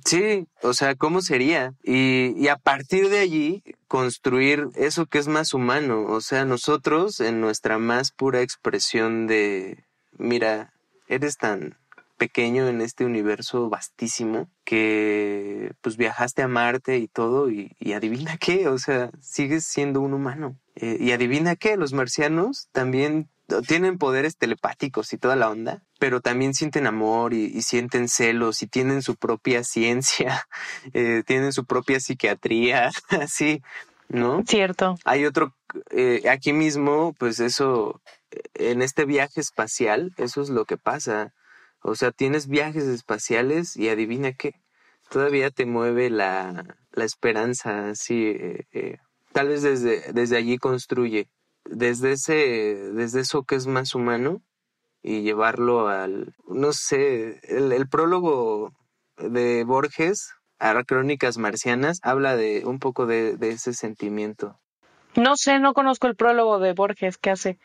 Sí, 0.06 0.48
o 0.62 0.74
sea, 0.74 0.96
¿cómo 0.96 1.22
sería? 1.22 1.74
Y, 1.84 2.34
y, 2.36 2.50
a 2.50 2.58
partir 2.58 3.10
de 3.10 3.20
allí 3.20 3.64
construir 3.88 4.68
eso 4.76 5.06
que 5.06 5.18
es 5.18 5.28
más 5.28 5.54
humano, 5.54 6.06
o 6.08 6.20
sea, 6.20 6.44
nosotros 6.44 7.22
en 7.22 7.40
nuestra 7.40 7.78
más 7.78 8.12
pura 8.12 8.42
expresión 8.42 9.28
de, 9.28 9.86
mira, 10.18 10.74
eres 11.08 11.38
tan 11.38 11.78
pequeño 12.18 12.68
en 12.68 12.82
este 12.82 13.06
universo 13.06 13.70
vastísimo 13.70 14.50
que 14.66 15.72
pues 15.82 15.98
viajaste 15.98 16.42
a 16.42 16.48
Marte 16.48 16.98
y 16.98 17.08
todo 17.08 17.50
y, 17.50 17.76
adivina 17.94 18.38
qué, 18.38 18.68
o 18.68 18.78
sea, 18.78 19.12
sigues 19.22 19.66
siendo 19.66 20.02
un 20.02 20.14
humano. 20.14 20.58
Eh, 20.76 20.98
y 21.00 21.12
adivina 21.12 21.56
qué, 21.56 21.78
los 21.78 21.94
marcianos 21.94 22.68
también 22.72 23.30
tienen 23.68 23.98
poderes 23.98 24.38
telepáticos 24.38 25.14
y 25.14 25.18
toda 25.18 25.36
la 25.36 25.50
onda, 25.50 25.84
pero 26.00 26.22
también 26.22 26.54
sienten 26.54 26.88
amor 26.88 27.34
y, 27.34 27.62
sienten 27.62 28.10
celos 28.10 28.62
y 28.62 28.68
tienen 28.68 29.02
su 29.02 29.16
propia 29.16 29.64
ciencia, 29.64 30.48
eh, 30.94 31.24
tienen 31.26 31.54
su 31.54 31.66
propia 31.66 32.00
psiquiatría, 32.00 32.92
así, 33.10 33.62
¿no? 34.10 34.44
Cierto. 34.48 34.96
Hay 35.06 35.26
otro, 35.26 35.56
eh, 35.92 36.24
aquí 36.30 36.54
mismo, 36.54 37.14
pues 37.18 37.40
eso, 37.40 38.02
en 38.54 38.82
este 38.82 39.06
viaje 39.06 39.42
espacial, 39.42 40.14
eso 40.18 40.42
es 40.42 40.50
lo 40.50 40.66
que 40.66 40.78
pasa. 40.78 41.34
O 41.82 41.96
sea, 41.96 42.12
tienes 42.12 42.48
viajes 42.48 42.84
espaciales 42.84 43.78
y 43.78 43.90
adivina 43.90 44.34
qué, 44.34 44.56
todavía 45.10 45.52
te 45.52 45.66
mueve 45.66 46.10
la, 46.10 46.78
la 46.92 47.06
esperanza, 47.06 47.90
así, 47.90 48.28
eh, 48.28 48.66
eh, 48.74 48.98
tal 49.32 49.50
vez 49.50 49.62
desde, 49.62 50.12
desde 50.14 50.38
allí 50.38 50.58
construye, 50.58 51.30
desde 51.70 52.14
ese, 52.14 52.34
desde 52.94 53.22
eso 53.22 53.44
que 53.44 53.56
es 53.56 53.68
más 53.68 53.96
humano 53.96 54.42
y 55.02 55.22
llevarlo 55.22 55.88
al, 55.88 56.36
no 56.48 56.74
sé, 56.74 57.40
el, 57.44 57.72
el 57.72 57.88
prólogo 57.88 58.74
de 59.18 59.64
Borges 59.64 60.34
a 60.60 60.84
Crónicas 60.84 61.38
Marcianas 61.38 62.00
habla 62.04 62.36
de 62.36 62.64
un 62.66 62.80
poco 62.80 63.06
de, 63.06 63.38
de 63.38 63.52
ese 63.52 63.74
sentimiento. 63.74 64.60
No 65.16 65.36
sé, 65.36 65.60
no 65.60 65.74
conozco 65.74 66.08
el 66.08 66.16
prólogo 66.16 66.60
de 66.60 66.74
Borges 66.74 67.18
que 67.18 67.32
hace 67.32 67.60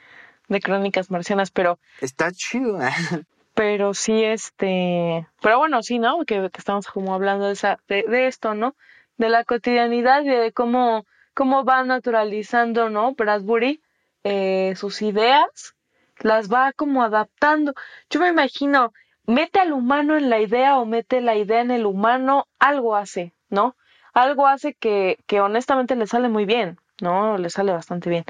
de 0.48 0.60
Crónicas 0.60 1.10
Marcianas, 1.10 1.50
pero... 1.50 1.78
Está 2.00 2.30
chido. 2.32 2.78
pero 3.54 3.94
sí 3.94 4.24
este 4.24 5.26
pero 5.42 5.58
bueno 5.58 5.82
sí 5.82 5.98
no 5.98 6.24
que, 6.24 6.50
estamos 6.56 6.86
como 6.86 7.14
hablando 7.14 7.46
de 7.46 7.52
esa 7.52 7.78
de, 7.88 8.26
esto 8.26 8.54
no 8.54 8.74
de 9.18 9.28
la 9.28 9.44
cotidianidad 9.44 10.22
y 10.22 10.28
de 10.28 10.52
cómo 10.52 11.04
cómo 11.34 11.64
va 11.64 11.84
naturalizando 11.84 12.88
no 12.88 13.12
Bradbury 13.12 13.82
eh, 14.24 14.74
sus 14.76 15.02
ideas 15.02 15.74
las 16.18 16.52
va 16.52 16.72
como 16.72 17.02
adaptando. 17.02 17.74
Yo 18.10 18.20
me 18.20 18.28
imagino 18.28 18.92
mete 19.26 19.60
al 19.60 19.72
humano 19.72 20.16
en 20.16 20.30
la 20.30 20.40
idea 20.40 20.78
o 20.78 20.86
mete 20.86 21.20
la 21.20 21.36
idea 21.36 21.60
en 21.60 21.70
el 21.70 21.86
humano 21.86 22.46
algo 22.58 22.96
hace 22.96 23.32
no 23.50 23.76
algo 24.12 24.48
hace 24.48 24.74
que 24.74 25.18
que 25.28 25.40
honestamente 25.40 25.94
le 25.94 26.08
sale 26.08 26.28
muy 26.28 26.44
bien 26.44 26.76
no 27.00 27.36
le 27.36 27.50
sale 27.50 27.72
bastante 27.72 28.08
bien. 28.08 28.24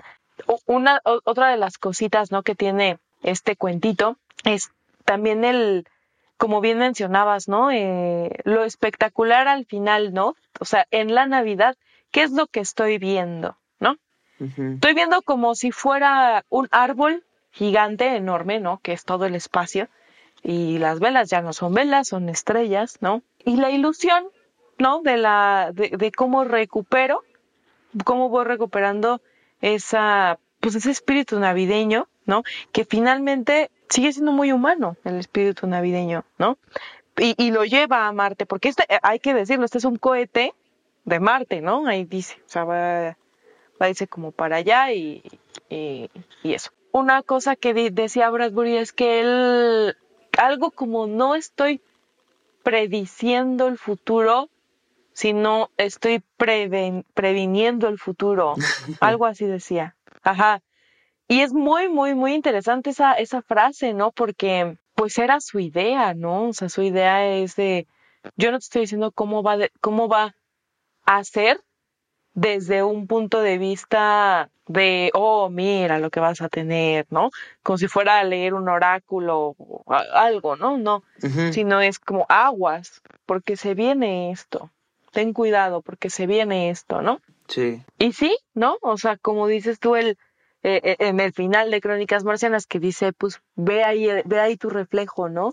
Una 0.66 1.00
otra 1.04 1.50
de 1.50 1.56
las 1.56 1.78
cositas 1.78 2.32
no 2.32 2.42
que 2.42 2.54
tiene 2.54 2.98
este 3.22 3.54
cuentito 3.54 4.16
es 4.44 4.70
también 5.04 5.44
el, 5.44 5.86
como 6.38 6.60
bien 6.60 6.78
mencionabas, 6.78 7.48
¿no? 7.48 7.70
Eh, 7.70 8.30
lo 8.44 8.64
espectacular 8.64 9.46
al 9.46 9.66
final, 9.66 10.12
¿no? 10.12 10.34
O 10.58 10.64
sea, 10.64 10.86
en 10.90 11.14
la 11.14 11.26
Navidad, 11.26 11.76
¿qué 12.10 12.22
es 12.22 12.32
lo 12.32 12.46
que 12.46 12.60
estoy 12.60 12.98
viendo, 12.98 13.56
Estoy 14.42 14.94
viendo 14.94 15.22
como 15.22 15.54
si 15.54 15.72
fuera 15.72 16.44
un 16.48 16.68
árbol 16.70 17.24
gigante, 17.50 18.16
enorme, 18.16 18.60
¿no? 18.60 18.80
Que 18.82 18.92
es 18.92 19.04
todo 19.04 19.26
el 19.26 19.34
espacio. 19.34 19.88
Y 20.42 20.78
las 20.78 20.98
velas 20.98 21.30
ya 21.30 21.40
no 21.42 21.52
son 21.52 21.74
velas, 21.74 22.08
son 22.08 22.28
estrellas, 22.28 22.98
¿no? 23.00 23.22
Y 23.44 23.56
la 23.56 23.70
ilusión, 23.70 24.24
¿no? 24.78 25.02
De 25.02 25.16
la, 25.16 25.70
de, 25.72 25.90
de 25.90 26.12
cómo 26.12 26.44
recupero, 26.44 27.22
cómo 28.04 28.28
voy 28.28 28.44
recuperando 28.44 29.20
esa, 29.60 30.38
pues 30.60 30.74
ese 30.74 30.90
espíritu 30.90 31.38
navideño, 31.38 32.08
¿no? 32.26 32.42
Que 32.72 32.84
finalmente 32.84 33.70
sigue 33.88 34.12
siendo 34.12 34.32
muy 34.32 34.52
humano 34.52 34.96
el 35.04 35.18
espíritu 35.18 35.66
navideño, 35.66 36.24
¿no? 36.38 36.58
Y, 37.18 37.34
y 37.36 37.50
lo 37.50 37.64
lleva 37.64 38.06
a 38.06 38.12
Marte, 38.12 38.46
porque 38.46 38.70
este, 38.70 38.84
eh, 38.88 38.98
hay 39.02 39.18
que 39.18 39.34
decirlo, 39.34 39.64
este 39.64 39.78
es 39.78 39.84
un 39.84 39.96
cohete 39.96 40.54
de 41.04 41.20
Marte, 41.20 41.60
¿no? 41.60 41.86
Ahí 41.86 42.04
dice, 42.04 42.36
o 42.46 42.48
sea, 42.48 42.64
va, 42.64 43.16
dice 43.86 44.06
como 44.06 44.32
para 44.32 44.56
allá 44.56 44.92
y, 44.92 45.22
y, 45.68 46.08
eso. 46.44 46.70
Una 46.92 47.22
cosa 47.22 47.56
que 47.56 47.72
decía 47.90 48.30
Bradbury 48.30 48.76
es 48.76 48.92
que 48.92 49.20
él, 49.20 49.96
algo 50.38 50.70
como 50.70 51.06
no 51.06 51.34
estoy 51.34 51.80
prediciendo 52.62 53.68
el 53.68 53.78
futuro, 53.78 54.50
sino 55.12 55.70
estoy 55.76 56.22
previniendo 56.36 57.88
el 57.88 57.98
futuro. 57.98 58.54
Algo 59.00 59.26
así 59.26 59.46
decía. 59.46 59.96
Ajá. 60.22 60.62
Y 61.28 61.40
es 61.40 61.52
muy, 61.52 61.88
muy, 61.88 62.14
muy 62.14 62.34
interesante 62.34 62.90
esa, 62.90 63.14
esa 63.14 63.42
frase, 63.42 63.94
¿no? 63.94 64.10
Porque 64.10 64.76
pues 64.94 65.18
era 65.18 65.40
su 65.40 65.60
idea, 65.60 66.14
¿no? 66.14 66.48
O 66.48 66.52
sea, 66.52 66.68
su 66.68 66.82
idea 66.82 67.26
es 67.26 67.56
de, 67.56 67.86
yo 68.36 68.52
no 68.52 68.58
te 68.58 68.64
estoy 68.64 68.82
diciendo 68.82 69.12
cómo 69.12 69.42
va, 69.42 69.56
cómo 69.80 70.08
va 70.08 70.34
a 71.04 71.24
ser 71.24 71.60
desde 72.34 72.82
un 72.82 73.06
punto 73.06 73.42
de 73.42 73.58
vista 73.58 74.50
de, 74.66 75.10
oh, 75.14 75.50
mira 75.50 75.98
lo 75.98 76.10
que 76.10 76.20
vas 76.20 76.40
a 76.40 76.48
tener, 76.48 77.06
¿no? 77.10 77.30
Como 77.62 77.78
si 77.78 77.88
fuera 77.88 78.18
a 78.18 78.24
leer 78.24 78.54
un 78.54 78.68
oráculo 78.68 79.54
o 79.58 79.84
algo, 79.92 80.56
¿no? 80.56 80.78
No, 80.78 81.02
sino 81.52 81.80
es 81.80 81.98
como 81.98 82.26
aguas, 82.28 83.02
porque 83.26 83.56
se 83.56 83.74
viene 83.74 84.30
esto. 84.30 84.70
Ten 85.12 85.34
cuidado, 85.34 85.82
porque 85.82 86.08
se 86.08 86.26
viene 86.26 86.70
esto, 86.70 87.02
¿no? 87.02 87.20
Sí. 87.48 87.82
Y 87.98 88.12
sí, 88.12 88.36
¿no? 88.54 88.78
O 88.80 88.96
sea, 88.96 89.18
como 89.18 89.46
dices 89.46 89.78
tú, 89.78 89.94
el, 89.96 90.16
eh, 90.62 90.80
eh, 90.84 90.96
en 91.00 91.20
el 91.20 91.32
final 91.32 91.70
de 91.70 91.80
Crónicas 91.80 92.24
Marcianas 92.24 92.66
que 92.66 92.78
dice, 92.78 93.12
pues 93.12 93.42
ve 93.56 93.84
ahí, 93.84 94.08
ve 94.24 94.40
ahí 94.40 94.56
tu 94.56 94.70
reflejo, 94.70 95.28
¿no? 95.28 95.52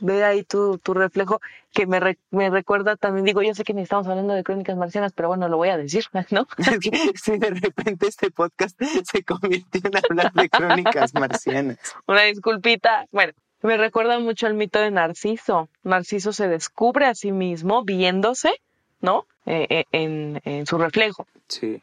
Ve 0.00 0.24
ahí 0.24 0.42
tu, 0.44 0.78
tu 0.78 0.94
reflejo 0.94 1.40
que 1.72 1.86
me, 1.86 2.00
re- 2.00 2.18
me 2.30 2.50
recuerda 2.50 2.96
también, 2.96 3.24
digo, 3.24 3.42
yo 3.42 3.54
sé 3.54 3.64
que 3.64 3.74
ni 3.74 3.82
estamos 3.82 4.06
hablando 4.06 4.34
de 4.34 4.42
crónicas 4.44 4.76
marcianas, 4.76 5.12
pero 5.12 5.28
bueno, 5.28 5.48
lo 5.48 5.56
voy 5.56 5.68
a 5.70 5.76
decir, 5.76 6.04
¿no? 6.30 6.46
si 7.14 7.38
de 7.38 7.50
repente 7.50 8.06
este 8.08 8.30
podcast 8.30 8.80
se 9.10 9.22
convirtió 9.24 9.80
en 9.84 9.96
hablar 9.96 10.32
de 10.32 10.48
crónicas 10.48 11.14
marcianas. 11.14 11.78
Una 12.06 12.22
disculpita. 12.22 13.06
Bueno, 13.12 13.32
me 13.62 13.76
recuerda 13.76 14.18
mucho 14.18 14.46
el 14.46 14.54
mito 14.54 14.78
de 14.78 14.90
Narciso. 14.90 15.68
Narciso 15.82 16.32
se 16.32 16.48
descubre 16.48 17.06
a 17.06 17.14
sí 17.14 17.32
mismo 17.32 17.82
viéndose, 17.84 18.60
¿no? 19.00 19.26
Eh, 19.46 19.66
eh, 19.70 19.84
en, 19.92 20.40
en 20.44 20.66
su 20.66 20.78
reflejo. 20.78 21.26
Sí, 21.48 21.82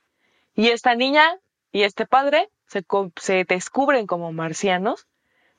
Y 0.56 0.69
esta 0.69 0.95
niña 0.95 1.38
y 1.71 1.84
este 1.84 2.06
padre 2.06 2.50
se, 2.67 2.84
se 3.17 3.45
descubren 3.45 4.08
como 4.08 4.32
marcianos 4.32 5.06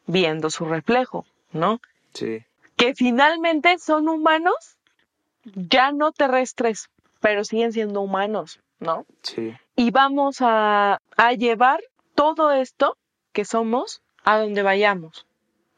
viendo 0.07 0.51
su 0.51 0.65
reflejo, 0.65 1.25
¿no? 1.53 1.81
Sí, 2.13 2.45
Que 2.77 2.95
finalmente 2.95 3.79
son 3.79 4.09
humanos, 4.09 4.79
ya 5.45 5.93
no 5.93 6.13
terrestres, 6.13 6.91
pero 7.21 7.45
siguen 7.45 7.73
siendo 7.73 8.01
humanos, 8.01 8.61
¿no? 8.79 9.07
sí, 9.23 9.55
y 9.77 9.91
vamos 9.91 10.39
a, 10.41 11.01
a 11.17 11.33
llevar 11.33 11.81
todo 12.15 12.53
esto 12.53 12.97
que 13.33 13.45
somos 13.45 14.03
a 14.25 14.39
donde 14.39 14.63
vayamos, 14.63 15.27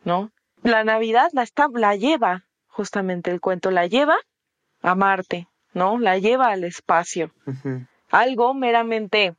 ¿no? 0.04 0.30
La 0.62 0.82
Navidad 0.84 1.30
la, 1.32 1.42
está, 1.42 1.68
la 1.72 1.94
lleva, 1.96 2.44
justamente 2.68 3.30
el 3.30 3.40
cuento, 3.40 3.70
la 3.70 3.86
lleva 3.86 4.16
a 4.82 4.94
Marte, 4.94 5.46
¿no? 5.72 5.98
La 5.98 6.18
lleva 6.18 6.48
al 6.48 6.64
espacio. 6.64 7.32
Algo 8.10 8.54
meramente 8.54 9.34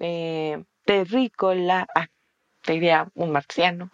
eh, 0.00 0.64
terrícola, 0.84 1.86
ah, 1.94 2.06
te 2.64 2.72
diría 2.74 3.08
un 3.14 3.30
marciano, 3.32 3.90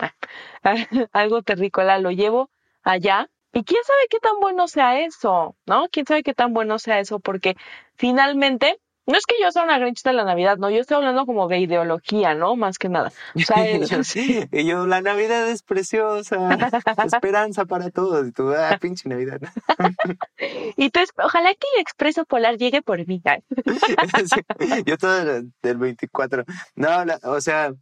algo 1.12 1.42
terrícola, 1.42 1.98
lo 1.98 2.10
llevo 2.10 2.50
allá. 2.82 3.28
Y 3.52 3.64
quién 3.64 3.82
sabe 3.84 4.06
qué 4.08 4.18
tan 4.20 4.38
bueno 4.40 4.68
sea 4.68 5.00
eso, 5.00 5.56
¿no? 5.66 5.88
Quién 5.90 6.06
sabe 6.06 6.22
qué 6.22 6.34
tan 6.34 6.54
bueno 6.54 6.78
sea 6.78 7.00
eso, 7.00 7.18
porque 7.18 7.56
finalmente, 7.96 8.78
no 9.06 9.18
es 9.18 9.26
que 9.26 9.34
yo 9.42 9.50
sea 9.50 9.64
una 9.64 9.76
grinch 9.80 10.04
de 10.04 10.12
la 10.12 10.22
Navidad, 10.22 10.56
no, 10.58 10.70
yo 10.70 10.80
estoy 10.80 10.98
hablando 10.98 11.26
como 11.26 11.48
de 11.48 11.58
ideología, 11.58 12.34
¿no? 12.34 12.54
Más 12.54 12.78
que 12.78 12.88
nada. 12.88 13.10
O 13.34 13.40
sea, 13.40 13.66
es- 13.66 14.14
y 14.52 14.64
yo, 14.64 14.86
la 14.86 15.00
Navidad 15.00 15.48
es 15.48 15.64
preciosa, 15.64 16.36
esperanza 17.04 17.64
para 17.64 17.90
todos. 17.90 18.28
Y 18.28 18.30
tú, 18.30 18.52
ah, 18.56 18.78
pinche 18.80 19.08
Navidad. 19.08 19.40
y 20.76 20.90
tú, 20.90 21.00
ojalá 21.18 21.52
que 21.54 21.66
el 21.74 21.80
expreso 21.82 22.24
polar 22.26 22.56
llegue 22.56 22.82
por 22.82 23.04
mí. 23.04 23.20
Sí, 23.66 24.82
yo 24.86 24.96
todo 24.96 25.24
del 25.24 25.52
del 25.60 25.76
24. 25.76 26.44
No, 26.76 27.04
la- 27.04 27.18
o 27.24 27.40
sea, 27.40 27.72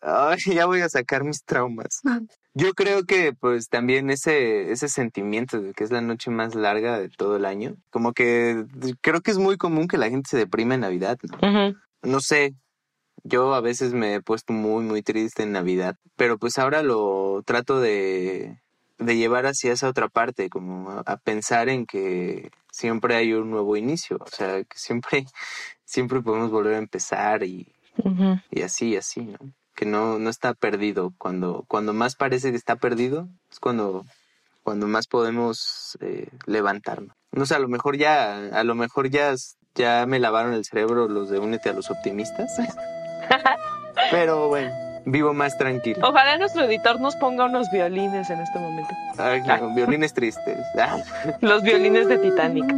ay, 0.00 0.36
ya 0.54 0.66
voy 0.66 0.80
a 0.80 0.88
sacar 0.88 1.24
mis 1.24 1.44
traumas. 1.44 2.00
Yo 2.54 2.74
creo 2.74 3.04
que 3.04 3.32
pues 3.32 3.68
también 3.68 4.10
ese, 4.10 4.70
ese 4.72 4.88
sentimiento 4.88 5.60
de 5.60 5.72
que 5.72 5.84
es 5.84 5.90
la 5.90 6.02
noche 6.02 6.30
más 6.30 6.54
larga 6.54 6.98
de 6.98 7.08
todo 7.08 7.36
el 7.36 7.46
año, 7.46 7.76
como 7.90 8.12
que 8.12 8.66
creo 9.00 9.22
que 9.22 9.30
es 9.30 9.38
muy 9.38 9.56
común 9.56 9.88
que 9.88 9.96
la 9.96 10.10
gente 10.10 10.28
se 10.28 10.36
deprime 10.36 10.74
en 10.74 10.82
Navidad, 10.82 11.18
¿no? 11.22 11.74
No 12.02 12.20
sé, 12.20 12.54
yo 13.24 13.54
a 13.54 13.62
veces 13.62 13.94
me 13.94 14.14
he 14.14 14.20
puesto 14.20 14.52
muy, 14.52 14.84
muy 14.84 15.02
triste 15.02 15.44
en 15.44 15.52
Navidad, 15.52 15.96
pero 16.16 16.36
pues 16.36 16.58
ahora 16.58 16.82
lo 16.82 17.42
trato 17.46 17.80
de, 17.80 18.60
de 18.98 19.16
llevar 19.16 19.46
hacia 19.46 19.72
esa 19.72 19.88
otra 19.88 20.08
parte, 20.08 20.50
como 20.50 20.90
a, 20.90 21.00
a 21.06 21.16
pensar 21.16 21.70
en 21.70 21.86
que 21.86 22.50
siempre 22.70 23.14
hay 23.14 23.32
un 23.32 23.50
nuevo 23.50 23.76
inicio, 23.76 24.18
o 24.20 24.28
sea, 24.28 24.64
que 24.64 24.76
siempre, 24.78 25.24
siempre 25.84 26.20
podemos 26.20 26.50
volver 26.50 26.74
a 26.74 26.78
empezar 26.78 27.44
y, 27.44 27.72
ujú. 27.98 28.40
y 28.50 28.62
así, 28.62 28.90
y 28.90 28.96
así, 28.96 29.20
¿no? 29.20 29.38
Que 29.74 29.86
no, 29.86 30.18
no 30.18 30.30
está 30.30 30.54
perdido. 30.54 31.12
Cuando, 31.18 31.64
cuando 31.68 31.92
más 31.92 32.14
parece 32.16 32.50
que 32.50 32.56
está 32.56 32.76
perdido, 32.76 33.28
es 33.50 33.58
cuando, 33.58 34.04
cuando 34.62 34.86
más 34.86 35.06
podemos 35.06 35.96
eh, 36.00 36.28
levantarnos. 36.46 37.14
No 37.32 37.46
sé, 37.46 37.54
a 37.54 37.58
lo 37.58 37.68
mejor 37.68 37.96
ya, 37.96 38.48
a 38.52 38.64
lo 38.64 38.74
mejor 38.74 39.08
ya, 39.08 39.34
ya 39.74 40.04
me 40.06 40.18
lavaron 40.18 40.52
el 40.52 40.64
cerebro 40.64 41.08
los 41.08 41.30
de 41.30 41.38
Únete 41.38 41.70
a 41.70 41.72
los 41.72 41.90
optimistas. 41.90 42.52
Pero 44.10 44.48
bueno, 44.48 44.70
vivo 45.06 45.32
más 45.32 45.56
tranquilo. 45.58 46.06
Ojalá 46.06 46.36
nuestro 46.38 46.64
editor 46.64 47.00
nos 47.00 47.16
ponga 47.16 47.46
unos 47.46 47.70
violines 47.70 48.28
en 48.30 48.40
este 48.40 48.58
momento. 48.58 48.94
Ay, 49.18 49.42
no, 49.42 49.74
violines 49.74 50.12
tristes. 50.14 50.58
Ah. 50.78 50.98
Los 51.40 51.62
violines 51.62 52.08
de 52.08 52.18
Titanic. 52.18 52.64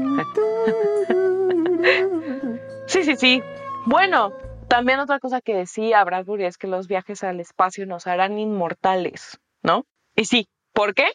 Sí, 2.86 3.02
sí, 3.02 3.16
sí. 3.16 3.42
Bueno, 3.86 4.32
también 4.68 5.00
otra 5.00 5.20
cosa 5.20 5.40
que 5.40 5.54
decía 5.54 6.04
Bradbury 6.04 6.44
es 6.44 6.58
que 6.58 6.66
los 6.66 6.88
viajes 6.88 7.24
al 7.24 7.40
espacio 7.40 7.86
nos 7.86 8.06
harán 8.06 8.38
inmortales, 8.38 9.40
¿no? 9.62 9.86
Y 10.14 10.24
sí, 10.26 10.48
¿por 10.72 10.94
qué? 10.94 11.12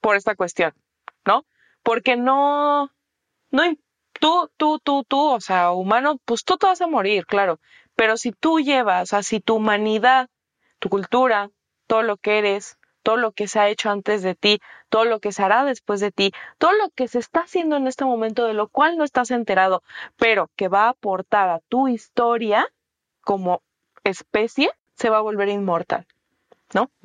Por 0.00 0.16
esta 0.16 0.34
cuestión, 0.34 0.74
¿no? 1.26 1.44
Porque 1.82 2.16
no, 2.16 2.90
no, 3.50 3.62
tú, 4.20 4.50
tú, 4.56 4.78
tú, 4.78 5.04
tú, 5.04 5.30
o 5.30 5.40
sea, 5.40 5.72
humano, 5.72 6.18
pues 6.24 6.44
tú 6.44 6.56
te 6.56 6.66
vas 6.66 6.80
a 6.80 6.86
morir, 6.86 7.26
claro. 7.26 7.60
Pero 7.94 8.16
si 8.16 8.32
tú 8.32 8.60
llevas, 8.60 9.04
o 9.04 9.06
sea, 9.06 9.22
si 9.22 9.40
tu 9.40 9.56
humanidad, 9.56 10.28
tu 10.78 10.88
cultura, 10.88 11.50
todo 11.86 12.02
lo 12.02 12.16
que 12.16 12.38
eres, 12.38 12.78
todo 13.02 13.16
lo 13.16 13.32
que 13.32 13.48
se 13.48 13.58
ha 13.58 13.68
hecho 13.68 13.90
antes 13.90 14.22
de 14.22 14.34
ti, 14.34 14.60
todo 14.88 15.04
lo 15.04 15.20
que 15.20 15.32
se 15.32 15.42
hará 15.42 15.64
después 15.64 16.00
de 16.00 16.12
ti, 16.12 16.32
todo 16.58 16.72
lo 16.72 16.90
que 16.90 17.08
se 17.08 17.18
está 17.18 17.40
haciendo 17.40 17.76
en 17.76 17.86
este 17.86 18.04
momento 18.04 18.44
de 18.44 18.54
lo 18.54 18.68
cual 18.68 18.96
no 18.96 19.04
estás 19.04 19.30
enterado, 19.30 19.82
pero 20.16 20.50
que 20.56 20.68
va 20.68 20.84
a 20.84 20.90
aportar 20.90 21.48
a 21.48 21.60
tu 21.68 21.88
historia 21.88 22.66
como 23.28 23.60
especie, 24.04 24.70
se 24.94 25.10
va 25.10 25.18
a 25.18 25.20
volver 25.20 25.50
inmortal. 25.50 26.06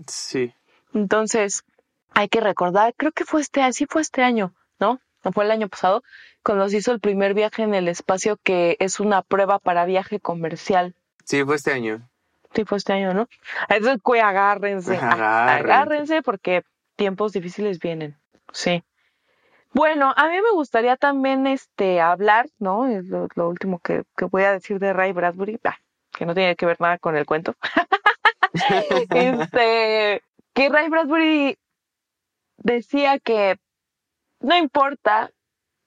Sí. 0.08 0.54
Entonces, 0.94 1.66
hay 2.14 2.30
que 2.30 2.40
recordar, 2.40 2.94
creo 2.96 3.12
que 3.12 3.26
fue 3.26 3.42
este, 3.42 3.74
sí 3.74 3.88
fue 3.90 4.02
este 4.02 4.24
año, 4.24 4.54
¿no? 4.80 5.02
No 5.26 5.34
fue 5.34 5.44
el 5.44 5.52
año 5.52 5.68
pasado, 5.68 6.02
cuando 6.42 6.70
se 6.70 6.78
hizo 6.78 6.94
el 6.94 7.02
primer 7.02 7.34
viaje 7.34 7.64
en 7.64 7.74
el 7.74 7.90
espacio 7.90 8.38
que 8.42 8.78
es 8.80 9.02
una 9.02 9.22
prueba 9.22 9.60
para 9.60 9.84
viaje 9.84 10.22
comercial. 10.22 10.96
Sí, 11.26 11.44
fue 11.44 11.56
este 11.56 11.74
año. 11.74 12.10
Sí, 12.56 12.64
fue 12.64 12.78
este 12.78 12.94
año, 12.94 13.14
¿no? 13.14 13.28
Entonces, 13.68 14.00
pues, 14.02 14.24
agárrense, 14.24 14.96
Agárrense. 14.96 15.72
agárrense 15.72 16.22
porque 16.22 16.64
tiempos 16.96 17.34
difíciles 17.34 17.80
vienen. 17.80 18.16
Sí. 18.54 18.82
Bueno, 19.74 20.14
a 20.16 20.30
mí 20.30 20.36
me 20.36 20.52
gustaría 20.54 20.96
también 20.96 21.48
este 21.48 22.00
hablar, 22.00 22.46
¿no? 22.60 22.88
Es 22.88 23.06
lo, 23.08 23.28
lo 23.36 23.50
último 23.50 23.80
que, 23.80 24.04
que 24.16 24.24
voy 24.24 24.44
a 24.44 24.54
decir 24.54 24.80
de 24.80 24.94
Ray 24.94 25.12
Bradbury, 25.12 25.60
ah, 25.66 25.78
que 26.18 26.26
no 26.26 26.34
tiene 26.34 26.56
que 26.56 26.66
ver 26.66 26.80
nada 26.80 26.98
con 26.98 27.16
el 27.18 27.26
cuento. 27.26 27.56
este, 29.10 30.22
que 30.54 30.70
Ray 30.70 30.90
Bradbury 30.90 31.58
decía 32.58 33.20
que 33.20 33.58
no 34.40 34.58
importa 34.58 35.32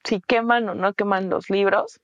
si 0.03 0.21
queman 0.21 0.69
o 0.69 0.75
no 0.75 0.93
queman 0.93 1.29
los 1.29 1.49
libros, 1.49 1.99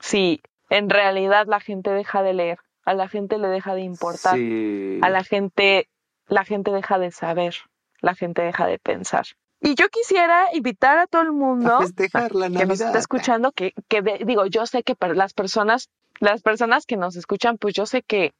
si 0.00 0.40
en 0.70 0.90
realidad 0.90 1.46
la 1.46 1.60
gente 1.60 1.90
deja 1.90 2.22
de 2.22 2.34
leer, 2.34 2.58
a 2.84 2.94
la 2.94 3.08
gente 3.08 3.38
le 3.38 3.48
deja 3.48 3.74
de 3.74 3.82
importar, 3.82 4.36
Sí. 4.36 4.98
a 5.02 5.08
la 5.10 5.24
gente, 5.24 5.88
la 6.26 6.44
gente 6.44 6.70
deja 6.70 6.98
de 6.98 7.10
saber, 7.10 7.54
la 8.00 8.14
gente 8.14 8.42
deja 8.42 8.66
de 8.66 8.78
pensar. 8.78 9.26
Y 9.60 9.74
yo 9.74 9.88
quisiera 9.88 10.46
invitar 10.52 10.98
a 10.98 11.06
todo 11.06 11.22
el 11.22 11.32
mundo 11.32 11.76
A 11.76 11.80
festejar 11.80 12.34
la 12.34 12.50
que 12.50 12.66
nos 12.66 12.80
está 12.80 12.98
escuchando, 12.98 13.52
que, 13.52 13.72
que 13.88 14.02
digo, 14.24 14.46
yo 14.46 14.66
sé 14.66 14.82
que 14.82 14.94
para 14.94 15.14
las 15.14 15.32
personas, 15.32 15.88
las 16.20 16.42
personas 16.42 16.86
que 16.86 16.96
nos 16.96 17.16
escuchan, 17.16 17.56
pues 17.58 17.74
yo 17.74 17.86
sé 17.86 18.02
que, 18.02 18.32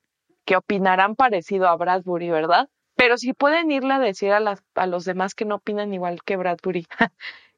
que 0.44 0.56
opinarán 0.56 1.16
parecido 1.16 1.68
a 1.68 1.76
Bradbury, 1.76 2.30
¿verdad? 2.30 2.68
Pero 2.96 3.18
si 3.18 3.32
pueden 3.34 3.70
irle 3.70 3.94
a 3.94 3.98
decir 3.98 4.32
a, 4.32 4.40
las, 4.40 4.62
a 4.74 4.86
los 4.86 5.04
demás 5.04 5.34
que 5.34 5.44
no 5.44 5.56
opinan 5.56 5.92
igual 5.92 6.22
que 6.24 6.36
Bradbury, 6.36 6.86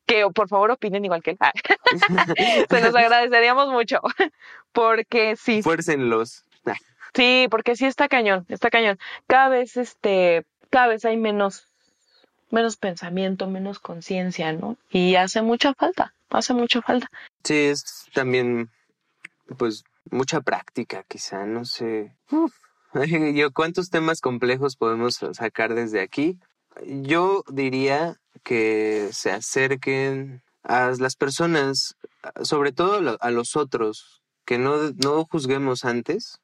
que 0.07 0.27
por 0.35 0.49
favor 0.49 0.73
opinen 0.73 1.05
igual 1.05 1.23
que 1.23 1.33
él. 1.33 1.39
Se 2.71 2.81
los 2.81 2.95
agradeceríamos 2.95 3.69
mucho, 3.71 4.01
porque 4.73 5.37
sí, 5.37 5.63
Fuércenlos. 5.63 6.45
Ah, 6.67 6.75
Sí, 7.15 7.47
porque 7.51 7.77
sí 7.77 7.87
está 7.87 8.09
cañón, 8.09 8.47
está 8.49 8.71
cañón. 8.71 8.99
Cada 9.27 9.49
vez, 9.49 9.77
este, 9.77 10.45
cada 10.71 10.89
vez 10.89 11.05
hay 11.05 11.17
menos, 11.17 11.68
menos 12.51 12.77
pensamiento, 12.77 13.49
menos 13.49 13.79
conciencia, 13.79 14.53
¿no? 14.53 14.77
Y 14.91 15.17
hace 15.17 15.43
mucha 15.43 15.75
falta, 15.75 16.15
hace 16.31 16.55
mucha 16.55 16.83
falta. 16.83 17.11
Sí, 17.45 17.55
es 17.55 18.07
también, 18.15 18.71
pues, 19.57 19.85
mucha 20.11 20.41
práctica, 20.41 21.05
quizá, 21.09 21.45
no 21.47 21.65
sé. 21.65 22.17
Uf. 22.31 22.55
Yo, 23.35 23.53
¿cuántos 23.53 23.91
temas 23.91 24.21
complejos 24.21 24.77
podemos 24.77 25.19
sacar 25.33 25.75
desde 25.75 26.01
aquí? 26.01 26.39
Yo 26.87 27.45
diría 27.49 28.17
que 28.43 29.11
se 29.13 29.31
acerquen 29.31 30.43
a 30.63 30.93
las 30.99 31.17
personas, 31.17 31.97
sobre 32.43 32.73
todo 32.73 33.17
a 33.21 33.31
los 33.31 33.57
otros, 33.57 34.23
que 34.45 34.59
no, 34.59 34.91
no 34.93 35.25
juzguemos 35.25 35.85
antes, 35.85 36.41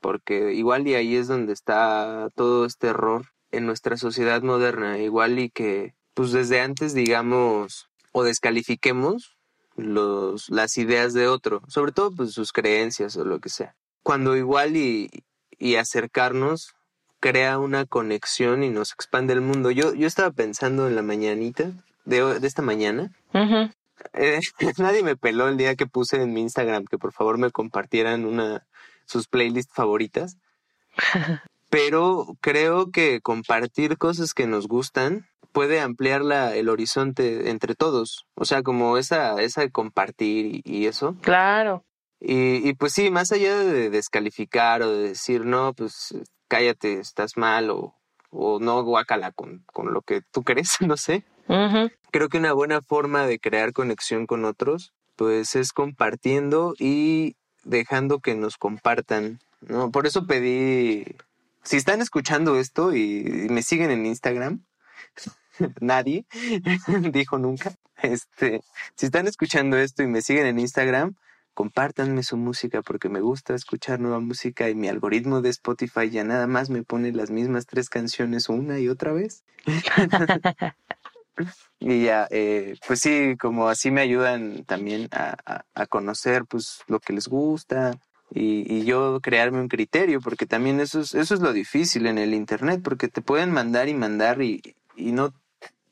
porque 0.00 0.52
igual 0.54 0.86
y 0.86 0.94
ahí 0.94 1.16
es 1.16 1.28
donde 1.28 1.52
está 1.52 2.28
todo 2.34 2.66
este 2.66 2.88
error 2.88 3.26
en 3.56 3.66
nuestra 3.66 3.96
sociedad 3.96 4.42
moderna, 4.42 4.98
igual 4.98 5.38
y 5.38 5.50
que, 5.50 5.94
pues 6.14 6.32
desde 6.32 6.60
antes, 6.60 6.94
digamos, 6.94 7.88
o 8.12 8.24
descalifiquemos 8.24 9.36
los, 9.76 10.48
las 10.48 10.78
ideas 10.78 11.12
de 11.12 11.28
otro, 11.28 11.62
sobre 11.68 11.92
todo 11.92 12.10
pues 12.10 12.32
sus 12.32 12.52
creencias 12.52 13.16
o 13.16 13.24
lo 13.24 13.40
que 13.40 13.48
sea. 13.48 13.74
Cuando 14.02 14.36
igual 14.36 14.76
y, 14.76 15.10
y 15.58 15.76
acercarnos, 15.76 16.74
crea 17.20 17.58
una 17.58 17.86
conexión 17.86 18.62
y 18.62 18.70
nos 18.70 18.92
expande 18.92 19.32
el 19.32 19.40
mundo. 19.40 19.70
Yo, 19.70 19.94
yo 19.94 20.06
estaba 20.06 20.30
pensando 20.30 20.86
en 20.86 20.94
la 20.94 21.02
mañanita 21.02 21.72
de, 22.04 22.38
de 22.38 22.46
esta 22.46 22.62
mañana. 22.62 23.10
Eh, 24.12 24.40
nadie 24.78 25.02
me 25.02 25.16
peló 25.16 25.48
el 25.48 25.56
día 25.56 25.74
que 25.74 25.86
puse 25.86 26.22
en 26.22 26.32
mi 26.32 26.40
Instagram 26.42 26.84
que 26.84 26.98
por 26.98 27.12
favor 27.12 27.38
me 27.38 27.50
compartieran 27.50 28.24
una 28.24 28.66
sus 29.06 29.28
playlists 29.28 29.74
favoritas. 29.74 30.36
Pero 31.68 32.36
creo 32.40 32.90
que 32.90 33.20
compartir 33.20 33.98
cosas 33.98 34.34
que 34.34 34.46
nos 34.46 34.68
gustan 34.68 35.26
puede 35.52 35.80
ampliar 35.80 36.22
la, 36.22 36.54
el 36.54 36.68
horizonte 36.68 37.50
entre 37.50 37.74
todos. 37.74 38.26
O 38.34 38.44
sea, 38.44 38.62
como 38.62 38.98
esa, 38.98 39.40
esa 39.42 39.62
de 39.62 39.70
compartir 39.70 40.46
y, 40.46 40.62
y 40.64 40.86
eso. 40.86 41.16
Claro. 41.22 41.84
Y, 42.20 42.68
y 42.68 42.74
pues 42.74 42.92
sí, 42.92 43.10
más 43.10 43.32
allá 43.32 43.56
de 43.58 43.90
descalificar 43.90 44.82
o 44.82 44.90
de 44.90 45.08
decir, 45.08 45.44
no, 45.44 45.72
pues 45.74 46.14
cállate, 46.48 46.98
estás 47.00 47.36
mal 47.36 47.70
o, 47.70 47.94
o 48.30 48.58
no, 48.60 48.82
guácala 48.82 49.32
con, 49.32 49.64
con 49.72 49.92
lo 49.92 50.02
que 50.02 50.22
tú 50.30 50.42
crees, 50.42 50.76
no 50.80 50.96
sé. 50.96 51.24
Creo 52.10 52.28
que 52.28 52.38
una 52.38 52.52
buena 52.52 52.82
forma 52.82 53.26
de 53.26 53.38
crear 53.38 53.72
conexión 53.72 54.26
con 54.26 54.44
otros, 54.44 54.92
pues 55.16 55.54
es 55.54 55.72
compartiendo 55.72 56.74
y 56.78 57.36
dejando 57.62 58.18
que 58.18 58.34
nos 58.34 58.56
compartan, 58.56 59.40
¿no? 59.60 59.90
Por 59.90 60.06
eso 60.06 60.26
pedí, 60.26 61.04
si 61.66 61.76
están 61.76 62.00
escuchando 62.00 62.58
esto 62.58 62.94
y, 62.94 63.48
me 63.50 63.62
siguen 63.62 63.90
en 63.90 64.06
Instagram, 64.06 64.64
nadie 65.80 66.24
dijo 67.12 67.38
nunca, 67.38 67.74
este, 68.02 68.62
si 68.94 69.06
están 69.06 69.26
escuchando 69.26 69.76
esto 69.76 70.02
y 70.02 70.06
me 70.06 70.22
siguen 70.22 70.46
en 70.46 70.58
Instagram, 70.60 71.16
compártanme 71.54 72.22
su 72.22 72.36
música 72.36 72.82
porque 72.82 73.08
me 73.08 73.20
gusta 73.20 73.54
escuchar 73.54 73.98
nueva 73.98 74.20
música 74.20 74.68
y 74.68 74.74
mi 74.74 74.88
algoritmo 74.88 75.40
de 75.40 75.50
Spotify 75.50 76.08
ya 76.10 76.22
nada 76.22 76.46
más 76.46 76.70
me 76.70 76.82
pone 76.84 77.12
las 77.12 77.30
mismas 77.30 77.66
tres 77.66 77.88
canciones 77.88 78.48
una 78.48 78.78
y 78.78 78.88
otra 78.88 79.12
vez. 79.12 79.44
Y 81.78 82.04
ya, 82.04 82.26
eh, 82.30 82.76
pues 82.88 83.00
sí, 83.00 83.36
como 83.38 83.68
así 83.68 83.90
me 83.90 84.00
ayudan 84.00 84.64
también 84.64 85.06
a, 85.12 85.36
a, 85.44 85.64
a 85.74 85.86
conocer 85.86 86.46
pues 86.46 86.80
lo 86.86 86.98
que 86.98 87.12
les 87.12 87.28
gusta 87.28 87.92
y, 88.30 88.72
y 88.72 88.84
yo 88.84 89.20
crearme 89.20 89.60
un 89.60 89.68
criterio, 89.68 90.20
porque 90.20 90.46
también 90.46 90.80
eso 90.80 91.00
es, 91.00 91.14
eso 91.14 91.34
es 91.34 91.40
lo 91.40 91.52
difícil 91.52 92.06
en 92.06 92.18
el 92.18 92.34
internet, 92.34 92.80
porque 92.82 93.08
te 93.08 93.22
pueden 93.22 93.52
mandar 93.52 93.88
y 93.88 93.94
mandar 93.94 94.42
y, 94.42 94.62
y 94.96 95.12
no, 95.12 95.32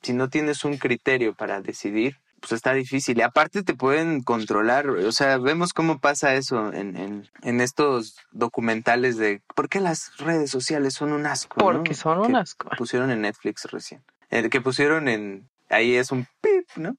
si 0.02 0.12
no 0.12 0.28
tienes 0.28 0.64
un 0.64 0.76
criterio 0.76 1.34
para 1.34 1.60
decidir, 1.60 2.18
pues 2.40 2.52
está 2.52 2.74
difícil. 2.74 3.18
Y 3.18 3.22
aparte 3.22 3.62
te 3.62 3.74
pueden 3.74 4.22
controlar, 4.22 4.88
o 4.90 5.12
sea, 5.12 5.38
vemos 5.38 5.72
cómo 5.72 5.98
pasa 5.98 6.34
eso 6.34 6.72
en, 6.72 6.96
en, 6.96 7.28
en 7.42 7.60
estos 7.60 8.16
documentales 8.32 9.16
de 9.16 9.40
por 9.54 9.68
qué 9.68 9.80
las 9.80 10.16
redes 10.18 10.50
sociales 10.50 10.94
son 10.94 11.12
un 11.12 11.26
asco. 11.26 11.54
¿no? 11.58 11.64
Porque 11.64 11.94
son 11.94 12.18
un 12.18 12.36
asco. 12.36 12.68
pusieron 12.76 13.10
en 13.10 13.22
Netflix 13.22 13.64
recién. 13.70 14.02
El 14.28 14.50
que 14.50 14.60
pusieron 14.60 15.08
en 15.08 15.48
ahí 15.70 15.94
es 15.94 16.12
un 16.12 16.26
pip, 16.40 16.68
¿no? 16.76 16.96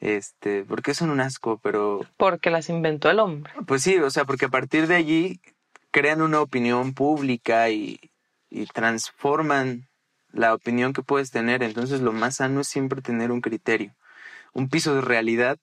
Este, 0.00 0.64
porque 0.64 0.94
son 0.94 1.10
un 1.10 1.20
asco, 1.20 1.58
pero 1.62 2.06
Porque 2.16 2.50
las 2.50 2.68
inventó 2.68 3.10
el 3.10 3.18
hombre. 3.18 3.52
pues 3.66 3.82
sí, 3.82 3.98
o 3.98 4.10
sea, 4.10 4.24
porque 4.24 4.46
a 4.46 4.50
partir 4.50 4.86
de 4.86 4.94
allí 4.94 5.40
crean 5.90 6.22
una 6.22 6.40
opinión 6.40 6.94
pública 6.94 7.68
y, 7.70 7.98
y 8.50 8.66
transforman 8.66 9.88
la 10.32 10.54
opinión 10.54 10.92
que 10.92 11.02
puedes 11.02 11.30
tener. 11.30 11.62
Entonces 11.62 12.00
lo 12.00 12.12
más 12.12 12.36
sano 12.36 12.60
es 12.60 12.68
siempre 12.68 13.02
tener 13.02 13.32
un 13.32 13.40
criterio, 13.40 13.94
un 14.52 14.68
piso 14.68 14.94
de 14.94 15.00
realidad 15.00 15.58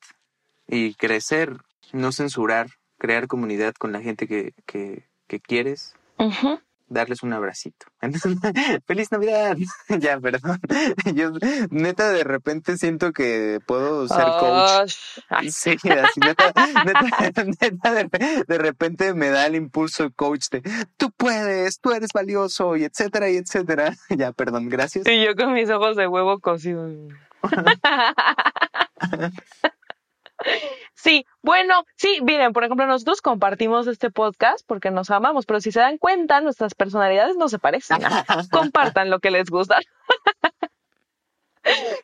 y 0.67 0.95
crecer, 0.95 1.57
no 1.93 2.11
censurar, 2.11 2.67
crear 2.97 3.27
comunidad 3.27 3.73
con 3.75 3.91
la 3.91 4.01
gente 4.01 4.27
que, 4.27 4.53
que, 4.65 5.07
que 5.27 5.39
quieres, 5.39 5.95
Ujú. 6.17 6.59
Darles 6.87 7.23
un 7.23 7.33
abracito. 7.33 7.85
¡Feliz 8.87 9.11
Navidad! 9.11 9.57
ya, 9.99 10.19
perdón. 10.19 10.59
Yo 11.15 11.31
neta 11.69 12.11
de 12.11 12.23
repente 12.23 12.77
siento 12.77 13.11
que 13.11 13.59
puedo 13.65 14.07
ser 14.07 14.25
coach. 14.39 14.95
Ay, 15.29 15.51
Sí, 15.51 15.71
así 15.71 16.19
neta, 16.19 16.51
neta, 16.85 17.43
neta, 17.43 17.93
de, 17.93 18.43
de 18.47 18.57
repente 18.57 19.13
me 19.13 19.29
da 19.29 19.45
el 19.47 19.55
impulso 19.55 20.11
coach 20.15 20.47
de 20.49 20.61
tú 20.97 21.11
puedes, 21.11 21.79
tú 21.79 21.91
eres 21.91 22.11
valioso 22.13 22.75
y 22.75 22.83
etcétera 22.83 23.29
y 23.29 23.37
etcétera. 23.37 23.95
Ya, 24.09 24.31
perdón, 24.31 24.69
gracias. 24.69 25.07
Y 25.07 25.23
yo 25.23 25.35
con 25.35 25.53
mis 25.53 25.69
ojos 25.69 25.95
de 25.95 26.07
huevo 26.07 26.39
cocidos. 26.39 26.93
Sí, 30.93 31.25
bueno, 31.41 31.83
sí, 31.97 32.19
miren, 32.21 32.53
por 32.53 32.63
ejemplo, 32.63 32.85
nosotros 32.87 33.21
compartimos 33.21 33.87
este 33.87 34.09
podcast 34.09 34.65
porque 34.65 34.91
nos 34.91 35.11
amamos, 35.11 35.45
pero 35.45 35.59
si 35.59 35.71
se 35.71 35.79
dan 35.79 35.97
cuenta, 35.97 36.41
nuestras 36.41 36.73
personalidades 36.73 37.35
no 37.35 37.49
se 37.49 37.59
parecen. 37.59 37.99
Compartan 38.51 39.09
lo 39.09 39.19
que 39.19 39.31
les 39.31 39.49
gusta. 39.49 39.79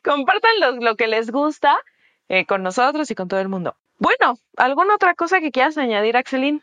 Compartan 0.04 0.60
lo, 0.60 0.72
lo 0.72 0.96
que 0.96 1.06
les 1.06 1.30
gusta 1.30 1.78
eh, 2.28 2.46
con 2.46 2.62
nosotros 2.62 3.10
y 3.10 3.14
con 3.14 3.28
todo 3.28 3.40
el 3.40 3.48
mundo. 3.48 3.76
Bueno, 3.98 4.38
¿alguna 4.56 4.94
otra 4.94 5.14
cosa 5.14 5.40
que 5.40 5.52
quieras 5.52 5.78
añadir, 5.78 6.16
Axelín? 6.16 6.62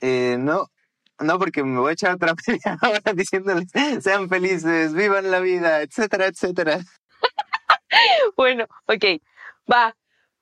Eh, 0.00 0.36
no, 0.38 0.66
no, 1.20 1.38
porque 1.38 1.62
me 1.64 1.78
voy 1.80 1.90
a 1.90 1.92
echar 1.92 2.14
otra 2.14 2.34
media 2.46 2.78
hora 2.82 3.12
diciéndoles 3.14 3.68
sean 4.00 4.28
felices, 4.28 4.94
vivan 4.94 5.30
la 5.30 5.40
vida, 5.40 5.82
etcétera, 5.82 6.26
etcétera. 6.26 6.80
Bueno, 8.36 8.66
ok, 8.86 9.20
va. 9.70 9.94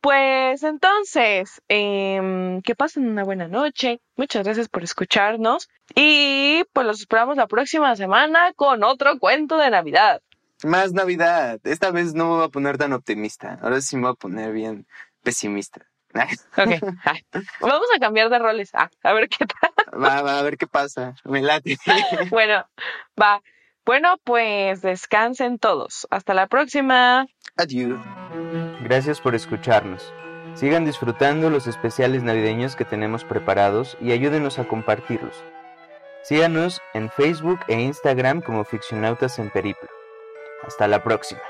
Pues 0.07 0.63
entonces, 0.63 1.61
em, 1.67 2.63
que 2.63 2.77
pasen 2.77 3.09
una 3.09 3.25
buena 3.25 3.49
noche. 3.49 4.01
Muchas 4.15 4.45
gracias 4.45 4.69
por 4.69 4.85
escucharnos. 4.85 5.69
Y 5.97 6.63
pues 6.73 6.87
los 6.87 7.01
esperamos 7.01 7.37
la 7.37 7.49
próxima 7.49 7.97
semana 7.97 8.53
con 8.55 8.85
otro 8.85 9.19
cuento 9.19 9.57
de 9.57 9.69
Navidad. 9.69 10.23
Más 10.63 10.93
Navidad. 10.93 11.59
Esta 11.65 11.91
vez 11.91 12.15
no 12.15 12.27
me 12.27 12.35
voy 12.37 12.45
a 12.45 12.51
poner 12.51 12.79
tan 12.79 12.93
optimista. 12.93 13.59
Ahora 13.61 13.81
sí 13.81 13.97
me 13.97 14.03
voy 14.03 14.13
a 14.13 14.15
poner 14.15 14.53
bien 14.53 14.87
pesimista. 15.25 15.85
Ok, 16.57 17.41
vamos 17.61 17.89
a 17.97 17.99
cambiar 17.99 18.31
de 18.31 18.39
roles. 18.39 18.71
Ah, 18.75 18.89
a 19.03 19.13
ver 19.13 19.29
qué 19.29 19.45
tal. 19.45 20.01
Va, 20.01 20.23
va, 20.23 20.39
a 20.39 20.43
ver 20.43 20.57
qué 20.57 20.69
pasa. 20.69 21.17
Me 21.25 21.43
late. 21.43 21.79
Bueno, 22.31 22.65
va. 23.21 23.43
Bueno, 23.85 24.19
pues 24.23 24.83
descansen 24.83 25.59
todos. 25.59 26.07
Hasta 26.11 26.33
la 26.33 26.47
próxima. 26.47 27.27
Adiós. 27.57 27.99
Gracias 28.87 29.21
por 29.21 29.35
escucharnos. 29.35 30.15
Sigan 30.55 30.85
disfrutando 30.85 31.51
los 31.51 31.67
especiales 31.67 32.23
navideños 32.23 32.77
que 32.77 32.85
tenemos 32.85 33.25
preparados 33.25 33.99
y 34.01 34.13
ayúdenos 34.13 34.61
a 34.61 34.65
compartirlos. 34.69 35.43
Síganos 36.23 36.81
en 36.95 37.11
Facebook 37.11 37.59
e 37.67 37.81
Instagram 37.81 38.43
como 38.43 38.63
Ficcionautas 38.63 39.41
en 39.41 39.51
Periplo. 39.51 39.89
Hasta 40.65 40.87
la 40.87 41.03
próxima. 41.03 41.41